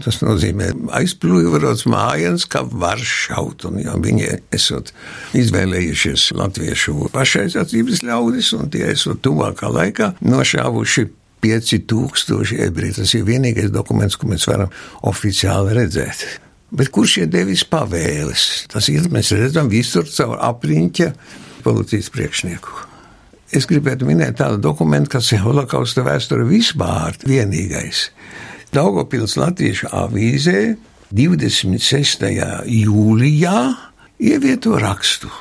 Tas 0.00 0.22
nozīmē, 0.24 0.70
aizplūjots 0.96 1.84
mājiens, 1.90 2.46
ka 2.48 2.62
var 2.64 3.00
šaut. 3.04 3.66
Un, 3.68 3.82
ja 3.84 3.98
viņi 4.00 4.30
esot 4.56 4.94
izvēlējušies 5.36 6.30
latviešu 6.40 7.10
pašaizsardzības 7.12 8.04
ļaudis, 8.08 8.52
un 8.56 8.72
tie 8.72 8.86
esot 8.94 9.20
tuvākā 9.26 9.68
laikā 9.68 10.14
nošāvuši 10.24 11.10
5000 11.44 12.62
ebreju. 12.66 13.00
Tas 13.02 13.12
ir 13.16 13.28
vienīgais 13.28 13.72
dokuments, 13.74 14.16
ko 14.16 14.32
mēs 14.32 14.48
varam 14.48 14.72
oficiāli 15.12 15.76
redzēt. 15.76 16.24
Bet 16.70 16.92
kurš 16.94 17.16
ir 17.24 17.30
devis 17.32 17.64
pavēles? 17.66 18.46
Tas 18.70 18.86
ir, 18.92 19.08
mēs 19.10 19.32
redzam, 19.34 19.70
visur 19.72 20.06
caur 20.06 20.38
apriņķa 20.50 21.10
policijas 21.64 22.10
priekšnieku. 22.14 22.86
Es 23.50 23.66
gribētu 23.66 24.06
minēt 24.06 24.38
tādu 24.38 24.60
dokumentu, 24.62 25.16
kas 25.16 25.32
ir 25.34 25.42
holokausta 25.42 26.04
vēsture 26.06 26.46
vispār 26.46 27.18
vienīgais. 27.26 28.06
Daugopils 28.70 29.34
Latviešu 29.40 29.90
avīzē 29.90 30.76
26. 31.10 32.30
jūlijā 32.70 33.60
ievieto 34.22 34.78
rakstu 34.78 35.32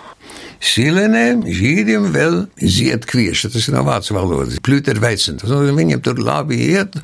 Silenēm, 0.60 1.46
žīdiem 1.48 2.10
vēl 2.12 2.34
zied 2.60 3.06
kvieši, 3.08 3.48
tas 3.54 3.70
ir 3.70 3.78
no 3.78 3.86
vācu 3.88 4.16
valodas, 4.18 4.60
plūter 4.64 5.00
veicin. 5.00 5.38
Tas 5.40 5.52
nozīmē, 5.54 5.78
viņiem 5.78 6.02
tur 6.04 6.20
labi 6.20 6.58
iet, 6.74 6.98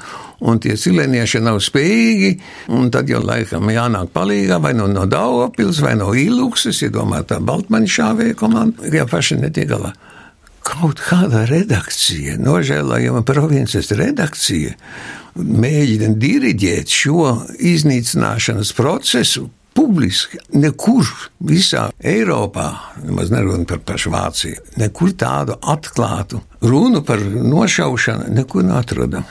un 0.44 0.60
tie 0.60 0.76
silenieši 0.80 1.40
nav 1.46 1.62
spējīgi, 1.64 2.34
un 2.76 2.92
tad 2.92 3.08
jau 3.12 3.22
laikam 3.24 3.72
jānāk 3.72 4.12
palīgā 4.16 4.60
vai 4.64 4.74
no, 4.76 4.90
no 4.92 5.08
Daugavpils 5.08 5.80
vai 5.86 5.96
no 5.96 6.12
Ilūksas, 6.12 6.84
iedomāt 6.84 7.32
tā 7.32 7.40
Baltmaņa 7.40 7.94
šāvēja 7.96 8.38
komanda, 8.44 8.92
ja 8.92 9.08
paši 9.08 9.40
netiek 9.40 9.72
galā. 9.72 9.96
Kaut 10.66 11.00
kāda 11.00 11.46
redakcija, 11.48 12.36
nožēlojama 12.42 13.22
provinces 13.24 13.92
redakcija, 13.96 14.76
mēģina 15.40 16.12
diriģēt 16.20 16.92
šo 16.92 17.30
iznīcināšanas 17.72 18.76
procesu 18.76 19.48
publiski 19.76 20.40
nekur 20.56 21.08
visā 21.44 21.90
Eiropā, 22.00 22.70
nemaz 23.04 23.32
nerunājot 23.34 23.68
par 23.70 23.82
pašu 23.92 24.14
Vāciju, 24.14 24.64
nekur 24.80 25.14
tādu 25.20 25.58
atklātu 25.62 26.42
runu 26.66 27.04
par 27.06 27.22
nošaušanu 27.22 28.32
nekur 28.34 28.66
neatrodam. 28.66 29.28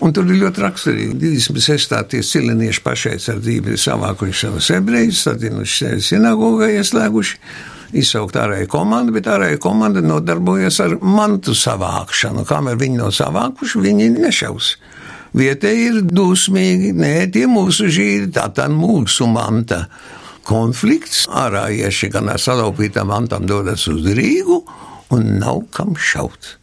Un 0.00 0.14
tur 0.16 0.24
ir 0.32 0.38
ļoti 0.40 0.62
raksturīgi. 0.64 1.16
26. 1.20 1.96
tie 2.08 2.22
silēnieši 2.24 2.80
pašaizsardzība 2.86 3.74
ir 3.74 3.80
savākuši 3.80 4.46
savus 4.46 4.70
ebrejus, 4.72 5.26
satinuši 5.26 5.76
sevi 5.76 6.04
sinagogā 6.06 6.70
ieslēguši, 6.78 7.36
izsaukt 8.00 8.38
ārēju 8.40 8.70
komandu, 8.72 9.12
bet 9.12 9.28
ārēju 9.28 9.60
komanda 9.60 10.00
nodarbojas 10.00 10.80
ar 10.80 10.96
mantu 11.04 11.52
savākšanu. 11.52 12.46
Kamēr 12.48 12.80
viņi 12.80 13.02
nav 13.02 13.12
savākuši, 13.18 13.84
viņi 13.84 14.08
nešaus. 14.16 14.72
Vietēji 15.36 15.82
ir 15.86 15.98
dusmīgi, 16.10 16.90
nē, 16.96 17.14
tie 17.34 17.46
mūsu 17.50 17.86
žīdi, 17.92 18.32
tā 18.34 18.48
tā 18.54 18.66
mūsu 18.72 19.28
manta. 19.30 19.84
Konflikts 20.46 21.26
ārājieši 21.30 22.08
gan 22.10 22.32
ar 22.32 22.40
salaupītām 22.42 23.12
mantām 23.12 23.46
dodas 23.46 23.86
uz 23.90 24.08
Rīgu 24.16 24.62
un 25.14 25.36
nav 25.38 25.62
kam 25.74 25.94
šaut. 25.94 26.56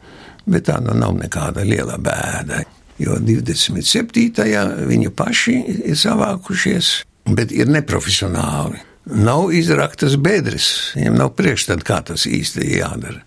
Bet 0.48 0.66
tā 0.68 0.78
nu 0.84 0.96
nav 0.96 1.14
nekāda 1.16 1.64
liela 1.64 1.96
bēda, 2.00 2.62
jo 3.00 3.16
27. 3.20 4.44
viņi 4.88 5.14
paši 5.16 5.56
ir 5.92 5.96
savākušies, 5.96 6.92
bet 7.32 7.52
ir 7.52 7.72
neprofesionāli. 7.72 8.84
Nav 9.08 9.54
izraktas 9.56 10.18
bedres, 10.20 10.92
viņiem 10.96 11.16
nav 11.16 11.32
priekšstat, 11.36 11.80
kā 11.88 12.02
tas 12.04 12.26
īsti 12.28 12.74
jādara. 12.76 13.22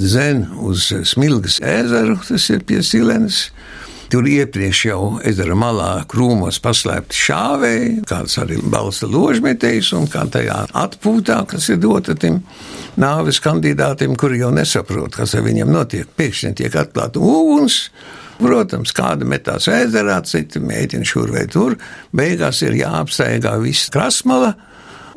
Zen 0.00 0.46
uz 0.56 0.86
Smilgas 1.04 1.58
ezeru, 1.60 2.16
tas 2.24 2.48
ir 2.48 2.62
pie 2.64 2.80
Silenes, 2.80 3.50
Tur 4.12 4.26
iepriekš 4.28 4.80
jau 4.84 5.04
ezera 5.24 5.54
malā 5.56 6.02
krūmos 6.04 6.58
paslēpti 6.60 7.16
šāvēji, 7.16 7.92
kāds 8.10 8.34
arī 8.42 8.58
balsta 8.60 9.08
ložmetējs 9.08 9.88
un 9.96 10.04
kā 10.12 10.26
tajā 10.28 10.58
atpūtā, 10.76 11.38
kas 11.48 11.70
ir 11.72 11.80
dota 11.80 12.12
tiem 12.12 12.42
nāves 13.00 13.40
kandidātiem, 13.40 14.12
kuri 14.20 14.42
jau 14.42 14.52
nesaprot, 14.52 15.16
kas 15.16 15.32
ar 15.32 15.46
viņiem 15.48 15.72
notiek. 15.72 16.12
Pēkšņi 16.12 16.52
tiek 16.60 16.76
atklāta 16.84 17.24
uguns. 17.24 17.86
Protams, 18.36 18.92
kāda 18.92 19.24
metās 19.24 19.70
ezerā, 19.72 20.20
citi 20.28 20.60
mēģina 20.60 21.08
šur 21.08 21.32
vai 21.32 21.48
tur. 21.48 21.80
Beigās 22.12 22.60
ir 22.66 22.76
jāapsteigā 22.82 23.56
viss 23.64 23.88
krasmala, 23.94 24.58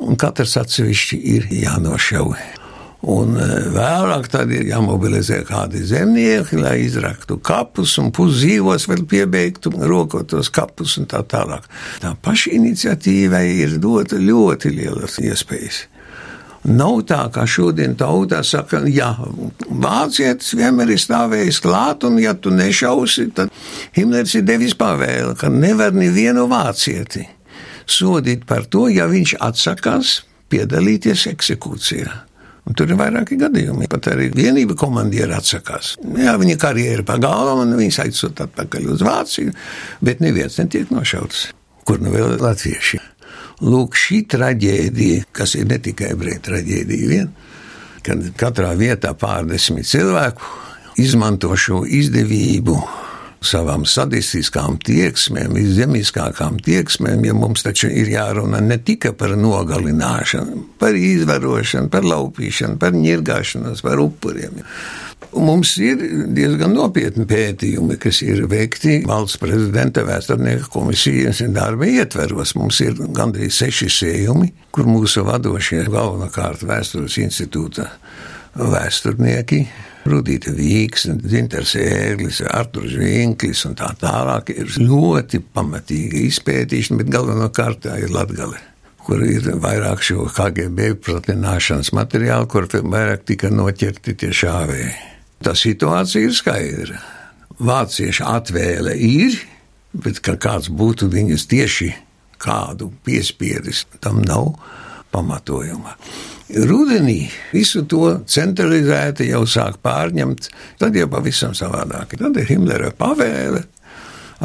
un 0.07 0.15
katrs 0.15 0.55
atsevišķi 0.61 1.25
ir 1.35 1.51
jānošauj. 1.65 2.64
Un 3.05 3.35
e, 3.37 3.47
vēlāk 3.75 4.29
tad 4.33 4.49
ir 4.55 4.65
jāmobilizē 4.71 5.43
kādi 5.45 5.83
zemnieki, 5.85 6.57
lai 6.57 6.79
izraktu 6.87 7.37
kapus 7.37 7.97
un 8.01 8.09
puszīvos 8.15 8.87
vēl 8.89 9.03
piebeigtu, 9.09 9.73
rokot 9.85 10.31
tos 10.31 10.49
kapus 10.53 10.97
un 10.97 11.05
tā 11.11 11.21
tālāk. 11.29 11.67
Tā 12.01 12.15
paša 12.25 12.55
iniciatīvai 12.57 13.45
ir 13.59 13.77
dota 13.83 14.17
ļoti 14.17 14.73
lielas 14.73 15.19
iespējas. 15.21 15.83
Nav 16.65 17.03
tā, 17.05 17.19
kā 17.29 17.43
šodien 17.45 17.93
tautā 17.93 18.39
saka, 18.41 18.79
ja 18.89 19.11
vācietis 19.69 20.55
vienmēr 20.57 20.95
ir 20.95 21.01
stāvējis 21.03 21.61
klāt, 21.61 22.07
un 22.09 22.17
ja 22.17 22.33
tu 22.33 22.49
nešausi, 22.49 23.27
tad 23.37 23.53
Himlers 23.93 24.33
ir 24.39 24.47
devis 24.49 24.73
pavēli, 24.73 25.35
ka 25.37 25.51
nevar 25.53 25.93
nevienu 25.93 26.47
vācieti 26.49 27.27
sodīt 27.85 28.47
par 28.49 28.65
to, 28.65 28.87
ja 28.89 29.05
viņš 29.05 29.37
atsakās 29.45 30.23
piedalīties 30.49 31.27
eksekūcijā. 31.35 32.15
Un 32.65 32.73
tur 32.73 32.89
ir 32.89 32.97
vairāki 32.97 33.37
gadījumi. 33.37 33.87
Pat 33.91 34.09
arī 34.09 34.31
vienība 34.33 34.73
komandieri 34.79 35.35
atsakās. 35.37 35.93
Jā, 36.17 36.33
viņa 36.41 36.57
karjera 36.61 37.05
pagalma, 37.05 37.59
un 37.61 37.75
viņas 37.77 38.01
aizsūta 38.07 38.47
atpakaļ 38.49 38.87
uz 38.95 39.03
Vāciju, 39.05 39.53
bet 40.05 40.23
neviens 40.25 40.57
netiek 40.61 40.89
nošauts. 40.93 41.51
Kur 41.85 42.01
nu 42.01 42.13
vēl 42.13 42.39
latvieši? 42.41 43.01
Lūk, 43.65 43.95
šī 43.95 44.23
traģēdija, 44.33 45.27
kas 45.35 45.53
ir 45.59 45.69
ne 45.69 45.77
tikai 45.79 46.11
ebreju 46.15 46.41
traģēdija, 46.49 47.09
vien, 47.11 47.29
kad 48.05 48.25
katrā 48.39 48.73
vietā 48.77 49.13
pārdesmit 49.17 49.87
cilvēku 49.87 50.49
izmanto 51.01 51.53
šo 51.59 51.83
izdevību 51.85 52.79
savām 53.47 53.85
sadistiskām 53.89 54.79
tieksmēm, 54.85 55.55
viszemiskākām 55.55 56.59
tieksmēm, 56.65 57.23
ja 57.27 57.37
mums 57.37 57.65
taču 57.65 57.89
ir 57.93 58.11
jārunā 58.11 58.61
ne 58.65 58.77
tikai 58.81 59.13
par 59.17 59.35
nogalināšanu, 59.39 60.65
par 60.81 60.97
izvarošanu, 60.97 61.91
par 61.93 62.07
laupīšanu, 62.07 62.79
par 62.81 62.95
ņirgāšanos, 62.97 63.83
par 63.85 64.01
upuriem. 64.03 64.61
Mums 65.35 65.73
ir 65.83 65.99
diezgan 66.31 66.71
nopietni 66.75 67.25
pētījumi, 67.27 67.97
kas 67.99 68.21
ir 68.23 68.45
veikti 68.51 69.01
valsts 69.07 69.39
prezidenta 69.41 70.05
vēsturnieka 70.07 70.69
komisijas 70.71 71.41
darba 71.51 71.89
ietveros. 71.91 72.53
Mums 72.55 72.79
ir 72.85 72.95
gandrīz 73.15 73.57
seši 73.59 73.89
sējumi, 73.91 74.53
kur 74.75 74.87
mūsu 74.87 75.25
vadošie 75.27 75.81
galvenokārt 75.91 76.63
vēstures 76.67 77.19
institūta 77.25 77.89
vēsturnieki 78.55 79.65
Rudīta 80.05 80.53
Vīks, 80.53 81.07
Dzinters 81.23 81.73
Ērglis, 81.81 82.43
Arturs 82.45 82.93
Vinklis 82.99 83.65
un 83.65 83.73
tā 83.79 83.89
tālāk 83.97 84.51
ir 84.53 84.69
ļoti 84.77 85.41
pamatīgi 85.55 86.27
izpētīšana, 86.29 87.01
bet 87.01 87.11
galvenokārt 87.15 87.85
tā 87.87 87.97
ir 88.03 88.13
Latgale 88.13 88.61
kur 89.05 89.21
ir 89.21 89.45
vairāk 89.61 90.01
šo 90.01 90.25
KGB 90.33 90.95
pratināšanas 91.05 91.91
materiālu, 91.93 92.47
kur 92.49 92.65
vairāk 92.65 93.25
tika 93.29 93.51
noķerti 93.53 94.15
tie 94.17 94.31
šāvēji. 94.33 94.93
Tā 95.45 95.53
situācija 95.57 96.25
ir 96.25 96.33
skaidra. 96.33 97.01
Vācieši 97.61 98.25
atvēle 98.25 98.95
ir, 98.97 99.37
bet 99.93 100.19
ka 100.25 100.35
kāds 100.41 100.71
būtu 100.73 101.11
viņus 101.13 101.45
tieši 101.51 101.91
kādu 102.41 102.89
piespiedis, 103.05 103.85
tam 104.01 104.23
nav 104.25 104.55
pamatojuma. 105.13 105.95
Rudenī 106.45 107.23
visu 107.53 107.81
to 107.89 108.19
centralizēti 108.29 109.31
jau 109.31 109.45
sāk 109.49 109.79
pārņemt, 109.85 110.51
tad 110.77 110.97
jau 110.97 111.07
pavisam 111.09 111.55
savādāk. 111.57 112.13
Tad 112.19 112.37
ir 112.37 112.51
Himlera 112.51 112.91
pavēle, 112.93 113.63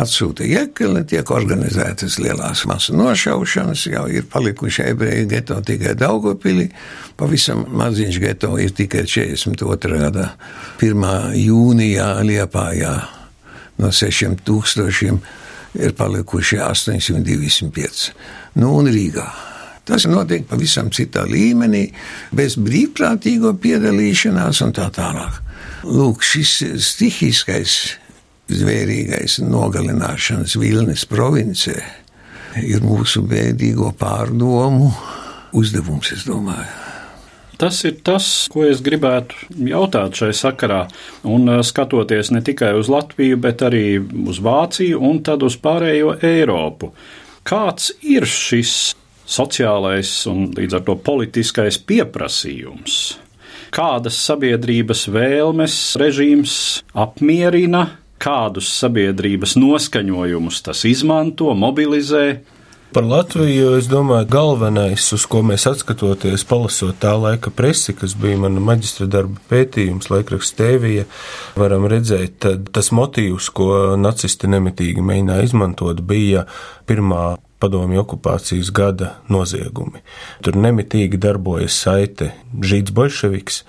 atsūta 0.01 0.47
iekeli, 0.49 1.03
tiek 1.05 1.29
organizētas 1.35 2.17
lielās 2.23 2.65
masu 2.71 2.97
nošaušanas, 2.97 3.85
jau 3.93 4.07
ir 4.09 4.25
palikuši 4.33 4.87
ebreju 4.95 5.29
geto 5.29 5.59
tikai 5.67 5.93
Daugopilī, 6.01 6.71
pavisam 7.21 7.67
maziņš 7.69 8.21
geto 8.25 8.55
ir 8.57 8.73
tikai 8.73 9.05
42. 9.05 10.01
gada 10.01 10.31
1. 10.81 11.37
jūnijā 11.37 12.09
Liepājā 12.25 12.97
no 13.81 13.93
6000 13.93 15.21
ir 15.85 15.95
palikuši 16.01 16.65
825. 16.65 18.11
Nu 18.57 18.75
un 18.81 18.89
Rīgā. 18.89 19.50
Tas 19.91 20.07
notiek 20.07 20.45
pavisam 20.47 20.91
citā 20.95 21.25
līmenī, 21.27 21.89
bez 22.37 22.55
brīvprātīgo 22.63 23.57
piedalīšanās 23.59 24.63
un 24.63 24.75
tā 24.77 24.87
tālāk. 24.95 25.41
Lūk, 25.91 26.23
šis 26.23 26.53
stihiskais, 26.87 27.79
zvērīgais 28.51 29.41
nogalināšanas 29.43 30.55
Vilnes 30.61 31.07
provincē 31.11 31.75
ir 32.63 32.85
mūsu 32.85 33.25
bēdīgo 33.27 33.91
pārdomu 33.99 34.93
uzdevums, 35.59 36.13
es 36.15 36.23
domāju. 36.29 36.71
Tas 37.61 37.83
ir 37.85 37.99
tas, 38.07 38.27
ko 38.49 38.63
es 38.65 38.79
gribētu 38.81 39.37
jautāt 39.69 40.17
šai 40.17 40.31
sakarā. 40.37 40.85
Un 41.29 41.51
uh, 41.51 41.59
skatoties 41.67 42.31
ne 42.33 42.41
tikai 42.47 42.71
uz 42.79 42.89
Latviju, 42.89 43.37
bet 43.43 43.61
arī 43.67 43.99
uz 44.01 44.41
Vāciju 44.41 45.03
un 45.11 45.21
tad 45.27 45.45
uz 45.45 45.59
pārējo 45.61 46.15
Eiropu. 46.25 46.95
Kāds 47.45 47.91
ir 48.01 48.25
šis 48.25 48.95
sociālais 49.31 50.13
un 50.31 50.49
līdz 50.57 50.79
ar 50.81 50.87
to 50.87 50.97
politiskais 51.07 51.79
pieprasījums. 51.87 53.01
Kādas 53.71 54.19
sabiedrības 54.27 55.07
vēlmes 55.15 55.75
režīms 56.01 56.55
apmierina, 56.99 57.85
kādus 58.21 58.73
sabiedrības 58.81 59.55
noskaņojumus 59.61 60.65
tas 60.67 60.83
izmanto, 60.91 61.55
mobilizē, 61.55 62.41
Par 62.91 63.05
Latviju 63.07 63.77
es 63.79 63.87
domāju, 63.87 64.27
galvenais, 64.27 65.05
uz 65.15 65.23
ko 65.31 65.45
mēs 65.47 65.63
atskatoties, 65.71 66.43
palasot 66.43 66.97
tā 66.99 67.13
laika 67.15 67.53
presi, 67.55 67.95
kas 67.95 68.17
bija 68.19 68.41
mana 68.43 68.59
maģistra 68.67 69.07
darba 69.07 69.39
pētījums, 69.47 70.09
laikraksts 70.11 70.57
Tēvija, 70.59 71.05
varam 71.55 71.87
redzēt, 71.87 72.49
tas 72.75 72.91
motīvs, 72.91 73.47
ko 73.55 73.95
nacisti 73.95 74.51
nemitīgi 74.51 75.07
mēģināja 75.07 75.47
izmantot, 75.47 76.03
bija 76.03 76.43
pirmā 76.91 77.37
padomju 77.61 78.03
okupācijas 78.03 78.73
gada 78.75 79.15
noziegumi. 79.33 80.03
Tur 80.45 80.57
nemitīgi 80.57 81.21
darbojas 81.21 81.77
saite 81.85 82.33
Žīds 82.57 82.95
Bolševiks, 82.97 83.63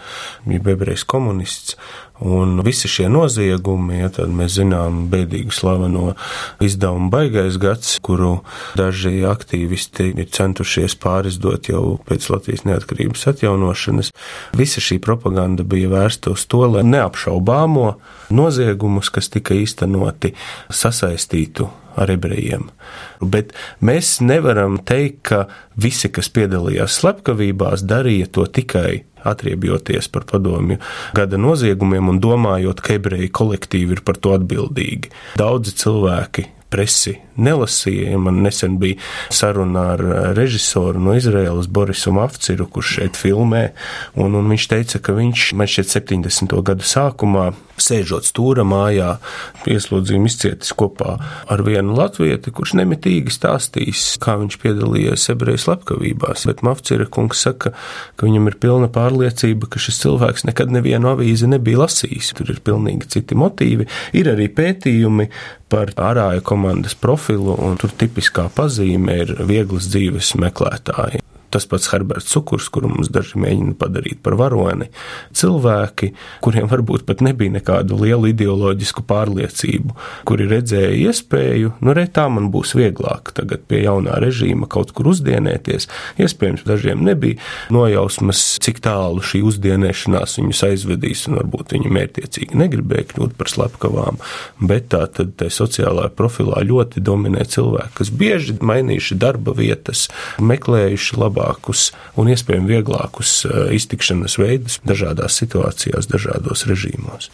jeb 0.49 0.69
ebrejs 0.73 1.03
komunists, 1.07 1.77
Un 2.21 2.59
visi 2.61 2.85
šie 2.91 3.07
noziegumi, 3.09 3.97
ja 4.03 4.11
tad 4.13 4.29
mēs 4.29 4.53
zinām 4.59 5.07
bēdīgu 5.09 5.53
slaveno 5.57 6.11
izdevumu 6.61 7.09
baigais 7.09 7.57
gads, 7.61 7.95
kuru 8.05 8.43
daži 8.77 9.23
aktīvisti 9.25 10.11
ir 10.13 10.29
centušies 10.29 10.93
pārizdot 11.01 11.71
jau 11.71 11.97
pēc 12.05 12.29
Latvijas 12.29 12.67
neatkarības 12.69 13.25
atjaunošanas, 13.33 14.13
visa 14.53 14.85
šī 14.85 14.99
propaganda 15.01 15.65
bija 15.65 15.89
vērsta 15.89 16.35
uz 16.35 16.45
to, 16.45 16.61
lai 16.75 16.85
neapšaubāmo 16.85 17.95
noziegumus, 18.29 19.09
kas 19.09 19.33
tika 19.33 19.57
īstenoti, 19.57 20.35
sasaistītu 20.69 21.71
ar 21.97 22.11
ebrejiem. 22.13 22.69
Bet 23.21 23.55
mēs 23.83 24.19
nevaram 24.23 24.77
teikt, 24.77 25.21
ka 25.27 25.39
visi, 25.73 26.09
kas 26.13 26.29
piedalījās 26.33 27.01
slepkavībās, 27.01 27.85
darīja 27.87 28.29
to 28.37 28.45
tikai 28.45 29.01
atriebjoties 29.27 30.09
par 30.11 30.25
padomju 30.29 30.79
gada 31.17 31.39
noziegumiem 31.41 32.09
un 32.11 32.21
domājot, 32.23 32.81
ka 32.81 32.97
ebreji 32.97 33.31
kolektīvi 33.33 33.97
ir 33.97 34.03
par 34.07 34.19
to 34.21 34.35
atbildīgi. 34.37 35.11
Daudzi 35.41 35.75
cilvēki 35.83 36.47
presi 36.71 37.17
nelasīja. 37.41 38.19
Man 38.21 38.41
nesen 38.45 38.77
bija 38.81 38.99
saruna 39.33 39.91
ar 39.95 40.03
režisoru 40.37 41.01
no 41.03 41.15
Izraēlas, 41.17 41.69
Borisu 41.71 42.13
Mafciru, 42.15 42.67
kurš 42.71 42.95
šeit 42.99 43.19
filmē, 43.19 43.69
un, 44.19 44.37
un 44.39 44.51
viņš 44.51 44.69
teica, 44.71 45.01
ka 45.03 45.15
viņš 45.17 45.51
man 45.59 45.69
šķiet 45.71 45.95
70. 45.97 46.57
gadu 46.67 46.87
sākumā, 46.87 47.51
sēžot 47.81 48.27
stūra 48.27 48.65
mājā, 48.67 49.15
ieslodzījuma 49.69 50.29
izcietis 50.29 50.73
kopā 50.77 51.15
ar 51.51 51.63
vienu 51.65 51.95
latvieti, 51.97 52.53
kurš 52.53 52.75
nemitīgi 52.79 53.33
stāstīs, 53.33 54.03
kā 54.21 54.37
viņš 54.41 54.59
piedalījies 54.61 55.29
ebreju 55.33 55.63
slepkavībās, 55.65 56.45
bet 56.49 56.61
Mafcira 56.67 57.07
kungs 57.09 57.41
saka, 57.47 57.73
ka 58.15 58.27
viņam 58.27 58.51
ir 58.51 58.59
pilna 58.61 58.91
pārliecība, 58.93 59.69
ka 59.71 59.81
šis 59.81 60.03
cilvēks 60.03 60.45
nekad 60.49 60.73
nevienu 60.73 61.13
avīzi 61.15 61.49
nebija 61.49 61.83
lasījis. 61.83 62.35
Tur 62.37 62.53
ir 62.53 62.61
pilnīgi 62.65 63.09
citi 63.15 63.37
motīvi. 63.37 63.87
Ir 64.17 64.29
arī 64.33 64.47
pētījumi 64.53 65.29
par 65.71 65.93
ārāju 65.95 66.43
komandas 66.61 66.93
profilu, 66.93 67.55
un 67.57 67.79
tur 67.81 67.89
tipiskā 67.97 68.45
pazīme 68.53 69.15
ir 69.23 69.33
vieglas 69.49 69.89
dzīves 69.89 70.35
meklētāji. 70.37 71.20
Tas 71.51 71.65
pats 71.67 71.89
Herberts 71.91 72.31
Cukurs, 72.31 72.69
kuru 72.71 72.87
mums 72.93 73.09
daži 73.11 73.35
mēģina 73.43 73.73
padarīt 73.79 74.21
par 74.23 74.37
varoni, 74.39 74.87
cilvēki, 75.35 76.13
kuriem 76.43 76.69
varbūt 76.71 77.03
pat 77.09 77.19
nebija 77.25 77.51
nekādu 77.57 77.97
lielu 77.99 78.29
ideoloģisku 78.31 79.03
pārliecību, 79.09 79.91
kuri 80.29 80.47
redzēja 80.47 80.93
iespēju, 81.09 81.73
nu, 81.83 81.95
re, 81.97 82.05
tā 82.07 82.29
man 82.31 82.47
būs 82.53 82.71
vieglāk 82.79 83.33
tagad 83.35 83.65
pie 83.67 83.81
jaunā 83.83 84.15
režīma 84.23 84.69
kaut 84.71 84.93
kur 84.95 85.11
uzdienēties. 85.11 85.89
Iespējams, 86.23 86.63
dažiem 86.69 87.03
nebija 87.03 87.41
nojausmas, 87.73 88.45
cik 88.63 88.79
tālu 88.85 89.19
šī 89.19 89.43
uzdienēšanās 89.51 90.37
viņus 90.39 90.63
aizvedīs, 90.69 91.25
un 91.27 91.41
varbūt 91.41 91.75
viņi 91.75 91.91
mērķiecīgi 91.99 92.63
negribēja 92.63 93.09
kļūt 93.11 93.35
par 93.35 93.51
slepkavām, 93.51 94.23
bet 94.63 94.87
tā 94.95 95.03
tad 95.11 95.35
tā 95.41 95.51
sociālā 95.51 96.07
profilā 96.15 96.63
ļoti 96.71 97.03
dominē 97.03 97.43
cilvēki, 97.51 97.97
kas 97.99 98.15
bieži 98.23 98.55
mainījuši 98.63 99.19
darba 99.19 99.51
vietas, 99.57 100.07
meklējuši 100.39 101.19
labāk 101.19 101.40
labākus 101.41 101.91
un 102.19 102.29
iespējami 102.31 102.75
vieglākus 102.75 103.45
eh, 103.45 103.75
iztikšanas 103.75 104.37
veidus 104.37 104.79
dažādās 104.85 105.39
situācijās, 105.41 106.09
dažādos 106.11 106.65
režīmos. 106.69 107.31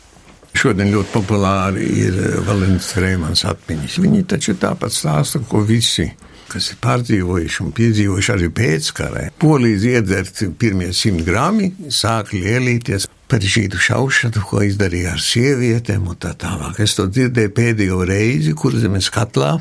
Šodien 0.58 0.90
ļoti 0.94 1.14
populāri 1.14 1.90
ir 2.06 2.16
eh, 2.16 2.40
Valens 2.48 2.94
Freimans 2.94 3.46
atmiņas. 3.46 4.00
Viņi 4.04 4.24
taču 4.28 4.58
tāpat 4.58 4.96
stāsta, 4.96 5.44
ko 5.48 5.62
visi 5.62 6.10
kas 6.48 6.70
ir 6.72 6.78
pārdzīvojuši 6.80 7.58
un 7.66 7.74
piedzīvojuši 7.76 8.32
arī 8.32 8.48
pēckarē. 8.56 9.24
Polijas 9.42 9.84
iedzert 9.84 10.40
pirmie 10.56 10.94
simt 10.96 11.26
grami, 11.28 11.74
sāk 11.92 12.32
lielīties 12.32 13.10
par 13.28 13.44
žīdu 13.44 13.76
šaušanu, 13.84 14.46
ko 14.48 14.62
izdarīja 14.64 15.18
ar 15.18 15.20
sievietēm 15.20 16.08
un 16.08 16.16
tā 16.16 16.32
tālāk. 16.40 16.80
Es 16.80 16.96
to 16.96 17.10
dzirdēju 17.12 17.52
pēdējo 17.52 18.00
reizi, 18.08 18.56
kur 18.56 18.80
zemes 18.80 19.12
katlā 19.12 19.58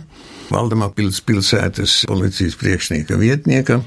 Valdemā 0.47 0.93
pils 0.95 1.19
pilsētas 1.27 2.05
policijas 2.07 2.55
priekšnieka 2.61 3.19
vietnieka 3.19 3.81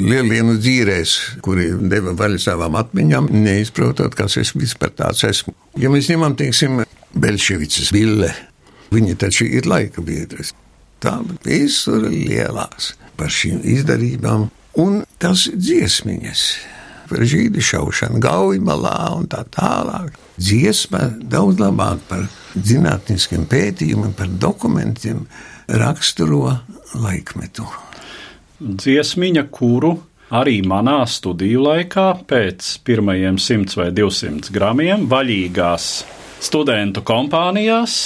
lielienu 0.00 0.56
dzīrēs, 0.60 1.14
kuri 1.44 1.68
deva 1.90 2.14
vaļu 2.16 2.40
savām 2.42 2.76
atmiņām, 2.80 3.28
neizprotot, 3.34 4.14
kas 4.18 4.38
es 4.40 4.54
vispār 4.56 4.94
tāds 4.96 5.24
esmu. 5.28 5.54
Ja 5.80 5.92
mēs 5.92 6.10
ņemam, 6.12 6.36
teiksim, 6.38 6.82
Belševicas 7.12 7.92
ville, 7.92 8.30
viņi 8.92 9.18
taču 9.20 9.46
ir 9.48 9.68
laika 9.68 10.04
biedras. 10.04 10.54
Tā 11.02 11.18
visur 11.44 12.06
lielās. 12.08 12.94
par 13.16 13.28
šīm 13.30 13.60
izdarībām, 13.68 14.48
un 14.80 15.02
tas 15.20 15.44
dziesmiņas 15.52 16.42
par 17.10 17.26
žīdu 17.28 17.60
šaušanu, 17.60 18.18
gaujimalā 18.24 18.96
un 19.18 19.28
tā 19.30 19.44
tālāk. 19.52 20.16
Dziesma 20.40 21.10
daudz 21.20 21.60
labāk 21.60 22.00
par 22.08 22.24
zinātniskiem 22.56 23.44
pētījumiem, 23.50 24.14
par 24.16 24.32
dokumentiem 24.32 25.26
raksturo 25.68 26.56
laikmetu. 26.96 27.68
Dziesmiņa, 28.62 29.42
kuru 29.50 29.96
arī 30.30 30.60
manā 30.62 31.00
studiju 31.10 31.64
laikā 31.64 32.04
pēc 32.30 32.68
pirmajiem 32.86 33.40
100 33.42 33.78
vai 33.80 33.88
200 33.96 34.52
gramiem 34.54 35.08
vaļīgās 35.10 35.88
studentu 36.42 37.02
kompānijās 37.06 37.96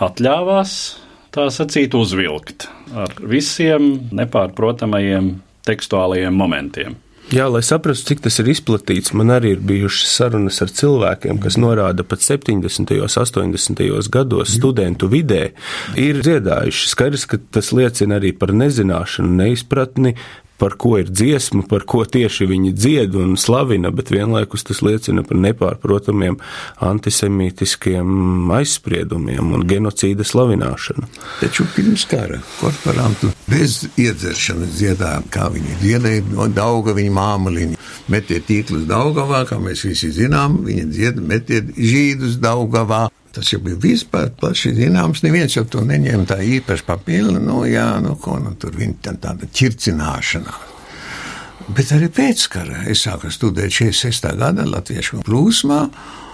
atļāvās 0.00 0.72
tā 1.34 1.50
sacīt 1.52 1.92
uzvilkt 1.98 2.70
ar 2.96 3.12
visiem 3.20 3.90
nepārprotamajiem 4.16 5.34
tekstuālajiem 5.68 6.40
momentiem. 6.40 6.96
Jā, 7.28 7.44
lai 7.52 7.60
saprastu, 7.60 8.06
cik 8.08 8.22
tas 8.24 8.38
ir 8.40 8.46
izplatīts, 8.48 9.12
man 9.12 9.28
arī 9.34 9.50
ir 9.52 9.58
bijušas 9.68 10.14
sarunas 10.16 10.62
ar 10.64 10.70
cilvēkiem, 10.72 11.36
kas 11.42 11.58
norāda 11.60 12.00
pat 12.08 12.22
70. 12.24 12.94
un 12.96 13.04
80. 13.04 13.82
gados 14.14 14.54
studentu 14.56 15.10
vidē, 15.12 15.50
ir 16.00 16.22
dziedājuši. 16.24 16.88
Skaidrs, 16.88 17.26
ka 17.28 17.36
tas 17.52 17.68
liecina 17.76 18.16
arī 18.16 18.32
par 18.32 18.54
nezināšanu, 18.56 19.28
neizpratni 19.42 20.14
par 20.58 20.74
ko 20.80 20.96
ir 20.98 21.10
dziesma, 21.10 21.62
par 21.70 21.84
ko 21.88 22.02
tieši 22.04 22.48
viņi 22.50 22.72
dzied 22.74 23.16
un 23.18 23.36
slavina, 23.40 23.92
bet 23.94 24.10
vienlaikus 24.10 24.66
tas 24.66 24.82
liecina 24.82 25.22
par 25.26 25.38
nepārprotamiem 25.40 26.38
antisemītiskiem 26.84 28.50
aizspriedumiem 28.58 29.54
un 29.54 29.66
genocīda 29.70 30.26
slavināšanu. 30.26 31.06
Taču 31.40 31.66
pirms 31.76 32.04
kara 32.10 32.40
korporantu 32.58 33.30
bez 33.48 33.84
iedzeršanas 33.96 34.74
dziedāja, 34.78 35.22
kā 35.32 35.48
viņi 35.54 35.78
dziedāja 35.82 36.26
no 36.32 36.48
dauga 36.52 36.96
viņa 36.98 37.14
māmaliņa. 37.14 37.84
Metiet 38.12 38.48
tīklus 38.48 38.86
Daugavā, 38.88 39.44
kā 39.48 39.60
mēs 39.62 39.84
visi 39.86 40.10
zinām, 40.16 40.62
viņa 40.66 40.88
dzied, 40.90 41.22
metiet 41.22 41.72
žīdus 41.76 42.38
Daugavā. 42.42 43.06
Tas 43.36 43.52
jau 43.52 43.60
bija 43.62 43.76
vispār 43.82 44.30
plaši 44.34 44.72
zināms. 44.78 45.22
Neviens 45.24 45.54
jau 45.56 45.64
to 45.68 45.82
neņēma 45.86 46.24
tā 46.30 46.38
īpaši 46.42 46.86
papildu. 46.86 47.42
Nu, 47.42 47.60
jā, 47.68 47.90
nu, 48.04 48.16
ko 48.22 48.38
nu, 48.42 48.54
tur 48.60 48.74
viņa 48.78 48.98
tā, 49.04 49.14
tāda 49.28 49.48
ķircināšana. 49.52 50.56
Bet 51.76 51.92
arī 51.92 52.08
pēckara 52.08 52.86
es 52.88 53.02
sāku 53.04 53.28
studēt 53.32 53.74
46. 53.76 54.30
gada 54.40 54.64
latviešu 54.64 55.20
plūsmā. 55.26 55.82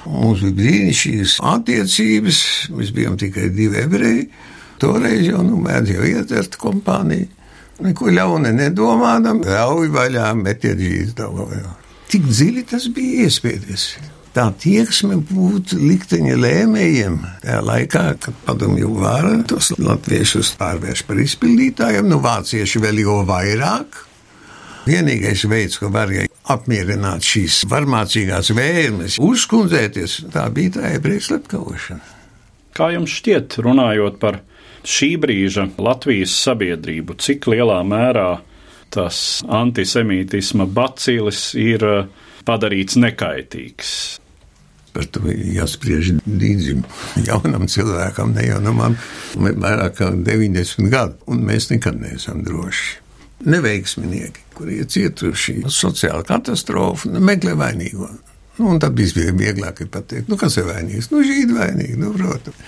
Mums 0.05 0.45
bija 0.45 0.55
brīnišķīgas 0.61 1.39
attiecības, 1.55 2.41
mēs 2.77 2.93
bijām 2.95 3.19
tikai 3.19 3.49
divi 3.51 3.81
ebreji. 3.83 4.29
Toreiz 4.79 5.27
jau 5.27 5.43
nu, 5.47 5.59
mēdz 5.65 5.95
jau 5.97 6.07
ietvert 6.07 6.59
kompāniju. 6.61 7.31
Neko 7.83 8.13
ļauna 8.15 8.53
nedomādam, 8.55 9.43
ļauj 9.43 9.91
vaļā, 9.97 10.29
metiet 10.39 10.79
žīzi 10.79 11.17
daudz. 11.19 11.65
Tik 12.13 12.29
dziļi 12.31 12.69
tas 12.71 12.87
bija 12.95 13.25
iespējas 13.27 13.89
tā 14.35 14.49
tieksme 14.61 15.21
būt 15.29 15.77
likteņa 15.79 16.39
lēmējiem. 16.41 17.21
Tajā 17.45 17.61
laikā, 17.65 18.05
kad 18.25 18.41
padomju 18.47 18.91
vara 18.99 19.37
tos 19.49 19.71
latviešus 19.79 20.55
pārvērš 20.59 21.05
par 21.09 21.21
izpildītājiem, 21.23 22.09
nu 22.11 22.19
vācieši 22.25 22.83
vēl 22.83 23.05
jau 23.05 23.21
vairāk. 23.29 24.01
Vienīgais 24.85 25.47
veids, 25.49 25.79
ko 25.81 25.89
varēja 25.95 26.29
apmierināt 26.53 27.25
šīs 27.25 27.63
varmācīgās 27.71 28.51
vēlmes, 28.53 29.17
uzkundzēties, 29.23 30.19
tā 30.35 30.45
bija 30.53 30.75
tā 30.77 30.91
ebreju 30.99 31.25
slepkavošana. 31.31 32.11
Kā 32.75 32.91
jums 32.93 33.15
šķiet, 33.21 33.57
runājot 33.65 34.19
par 34.21 34.43
šī 34.85 35.15
brīža 35.23 35.71
Latvijas 35.81 36.35
sabiedrību, 36.43 37.17
cik 37.23 37.49
lielā 37.55 37.79
mērā 37.87 38.43
tas 38.93 39.17
antisemītisma 39.47 40.67
bacilis 40.69 41.47
ir 41.57 41.87
padarīts 42.45 42.99
nekaitīgs? 43.01 43.95
Par 44.95 45.07
to 45.11 45.25
jāspriež 45.29 46.13
dīdzim, 46.23 46.85
jaunam 47.27 47.67
cilvēkam, 47.71 48.35
ne 48.37 48.45
jau 48.47 48.61
no 48.63 48.75
man, 48.77 48.99
vairāk 49.35 49.97
kā 49.99 50.11
90 50.15 50.91
gadu, 50.93 51.19
un 51.31 51.43
mēs 51.49 51.71
nekad 51.73 51.99
neesam 51.99 52.45
droši. 52.47 53.01
Neveiksminieki, 53.45 54.45
kuri 54.55 54.79
ir 54.81 54.87
cietuši 54.89 55.65
sociāla 55.69 56.23
katastrofa, 56.29 57.11
nu, 57.13 57.21
meklē 57.25 57.57
vainīgo. 57.59 58.09
Nu, 58.61 58.71
un 58.71 58.79
tad 58.81 58.95
bija 58.95 59.35
vieglāk 59.35 59.83
pateikt, 59.91 60.31
nu, 60.31 60.39
kas 60.41 60.61
ir 60.61 60.69
vainīgs? 60.71 61.11
Nu, 61.11 61.25
žīdi 61.27 61.59
vainīgi, 61.59 61.99
nu, 61.99 62.15
protams. 62.15 62.63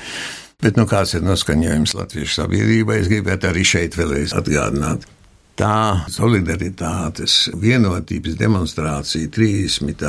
Bet 0.62 0.78
nu, 0.80 0.86
kāds 0.88 1.12
ir 1.14 1.22
noskaņojums 1.22 1.94
Latvijas 1.94 2.38
sabiedrībai, 2.40 3.02
es 3.02 3.10
gribētu 3.12 3.50
arī 3.50 3.62
šeit 3.68 3.98
vēlreiz 3.98 4.32
atgādināt 4.34 5.04
tā 5.56 6.06
solidaritātes 6.12 7.36
vienotības 7.60 8.36
demonstrācija 8.38 9.30
30. 9.32 10.06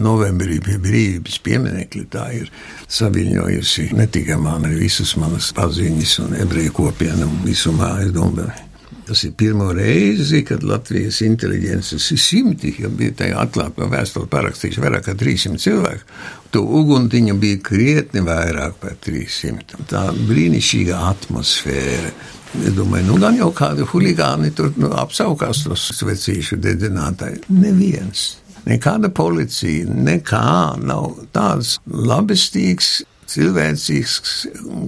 novembrī 0.00 0.60
pie 0.64 0.78
brīvības 0.82 1.38
pieminekļa, 1.44 2.06
tā 2.12 2.26
ir 2.36 2.50
saviņojusi 2.88 3.90
ne 3.96 4.08
tikai 4.12 4.38
man, 4.40 4.66
arī 4.68 4.84
visus 4.84 5.16
manas 5.20 5.52
paziņas 5.56 6.18
un 6.26 6.40
ebreju 6.44 6.76
kopienu 6.82 7.30
visumā, 7.46 7.96
es 8.04 8.12
domāju. 8.16 8.66
Tas 9.10 9.24
ir 9.26 9.32
pirmo 9.34 9.72
reizi, 9.74 10.44
kad 10.46 10.62
Latvijas 10.62 11.16
inteliģences 11.26 12.04
ir 12.14 12.18
simti, 12.22 12.70
ja 12.78 12.86
bija 12.94 13.16
tajā 13.24 13.40
atklātā 13.42 13.88
vēstulē 13.90 14.28
parakstījuši 14.30 14.84
vairāk 14.84 15.08
kā 15.08 15.16
300 15.18 15.58
cilvēku. 15.64 16.20
To 16.54 16.62
uguntiņa 16.78 17.34
bija 17.42 17.58
krietni 17.66 18.22
vairāk 18.26 18.76
par 18.78 18.94
300. 19.02 19.80
Tā 19.90 20.04
brīnišķīga 20.28 21.00
atmosfēra 21.08 22.12
Es 22.58 22.74
domāju, 22.74 23.06
nu 23.06 23.16
gan 23.22 23.36
jau 23.38 23.52
kādi 23.54 23.86
huligāni 23.86 24.50
tur 24.56 24.72
nu, 24.80 24.90
apsaukās 24.98 25.62
tos 25.66 25.86
svecīšu 25.94 26.58
dedzinātāji. 26.58 27.44
Neviens. 27.54 28.24
Nekāda 28.66 29.08
policija, 29.14 29.86
nekā 29.88 30.80
nav 30.82 31.14
tāds 31.34 31.78
labestīgs, 31.86 33.00
cilvēcīgs 33.30 34.16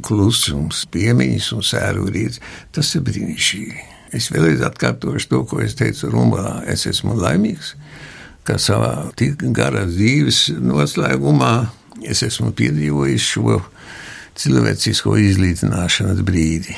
klusums, 0.04 0.82
piemiņas 0.92 1.52
un 1.56 1.64
sērūrīts. 1.66 2.42
Tas 2.74 2.90
ir 2.98 3.04
brīnišķīgi. 3.06 3.84
Es 4.12 4.28
vēlreiz 4.34 4.60
atkārtošu 4.66 5.30
to, 5.30 5.44
ko 5.48 5.62
es 5.64 5.76
teicu 5.78 6.10
Rumbalā. 6.12 6.58
Es 6.68 6.84
esmu 6.90 7.14
laimīgs, 7.16 7.76
ka 8.44 8.58
savā 8.60 9.12
tik 9.16 9.46
garā 9.56 9.86
dzīves 9.88 10.50
noslēgumā 10.60 11.54
es 12.10 12.24
esmu 12.26 12.50
piedzīvojis 12.58 13.28
šo 13.36 13.60
cilvēcisko 14.42 15.16
izlīdzināšanas 15.30 16.20
brīdi. 16.26 16.76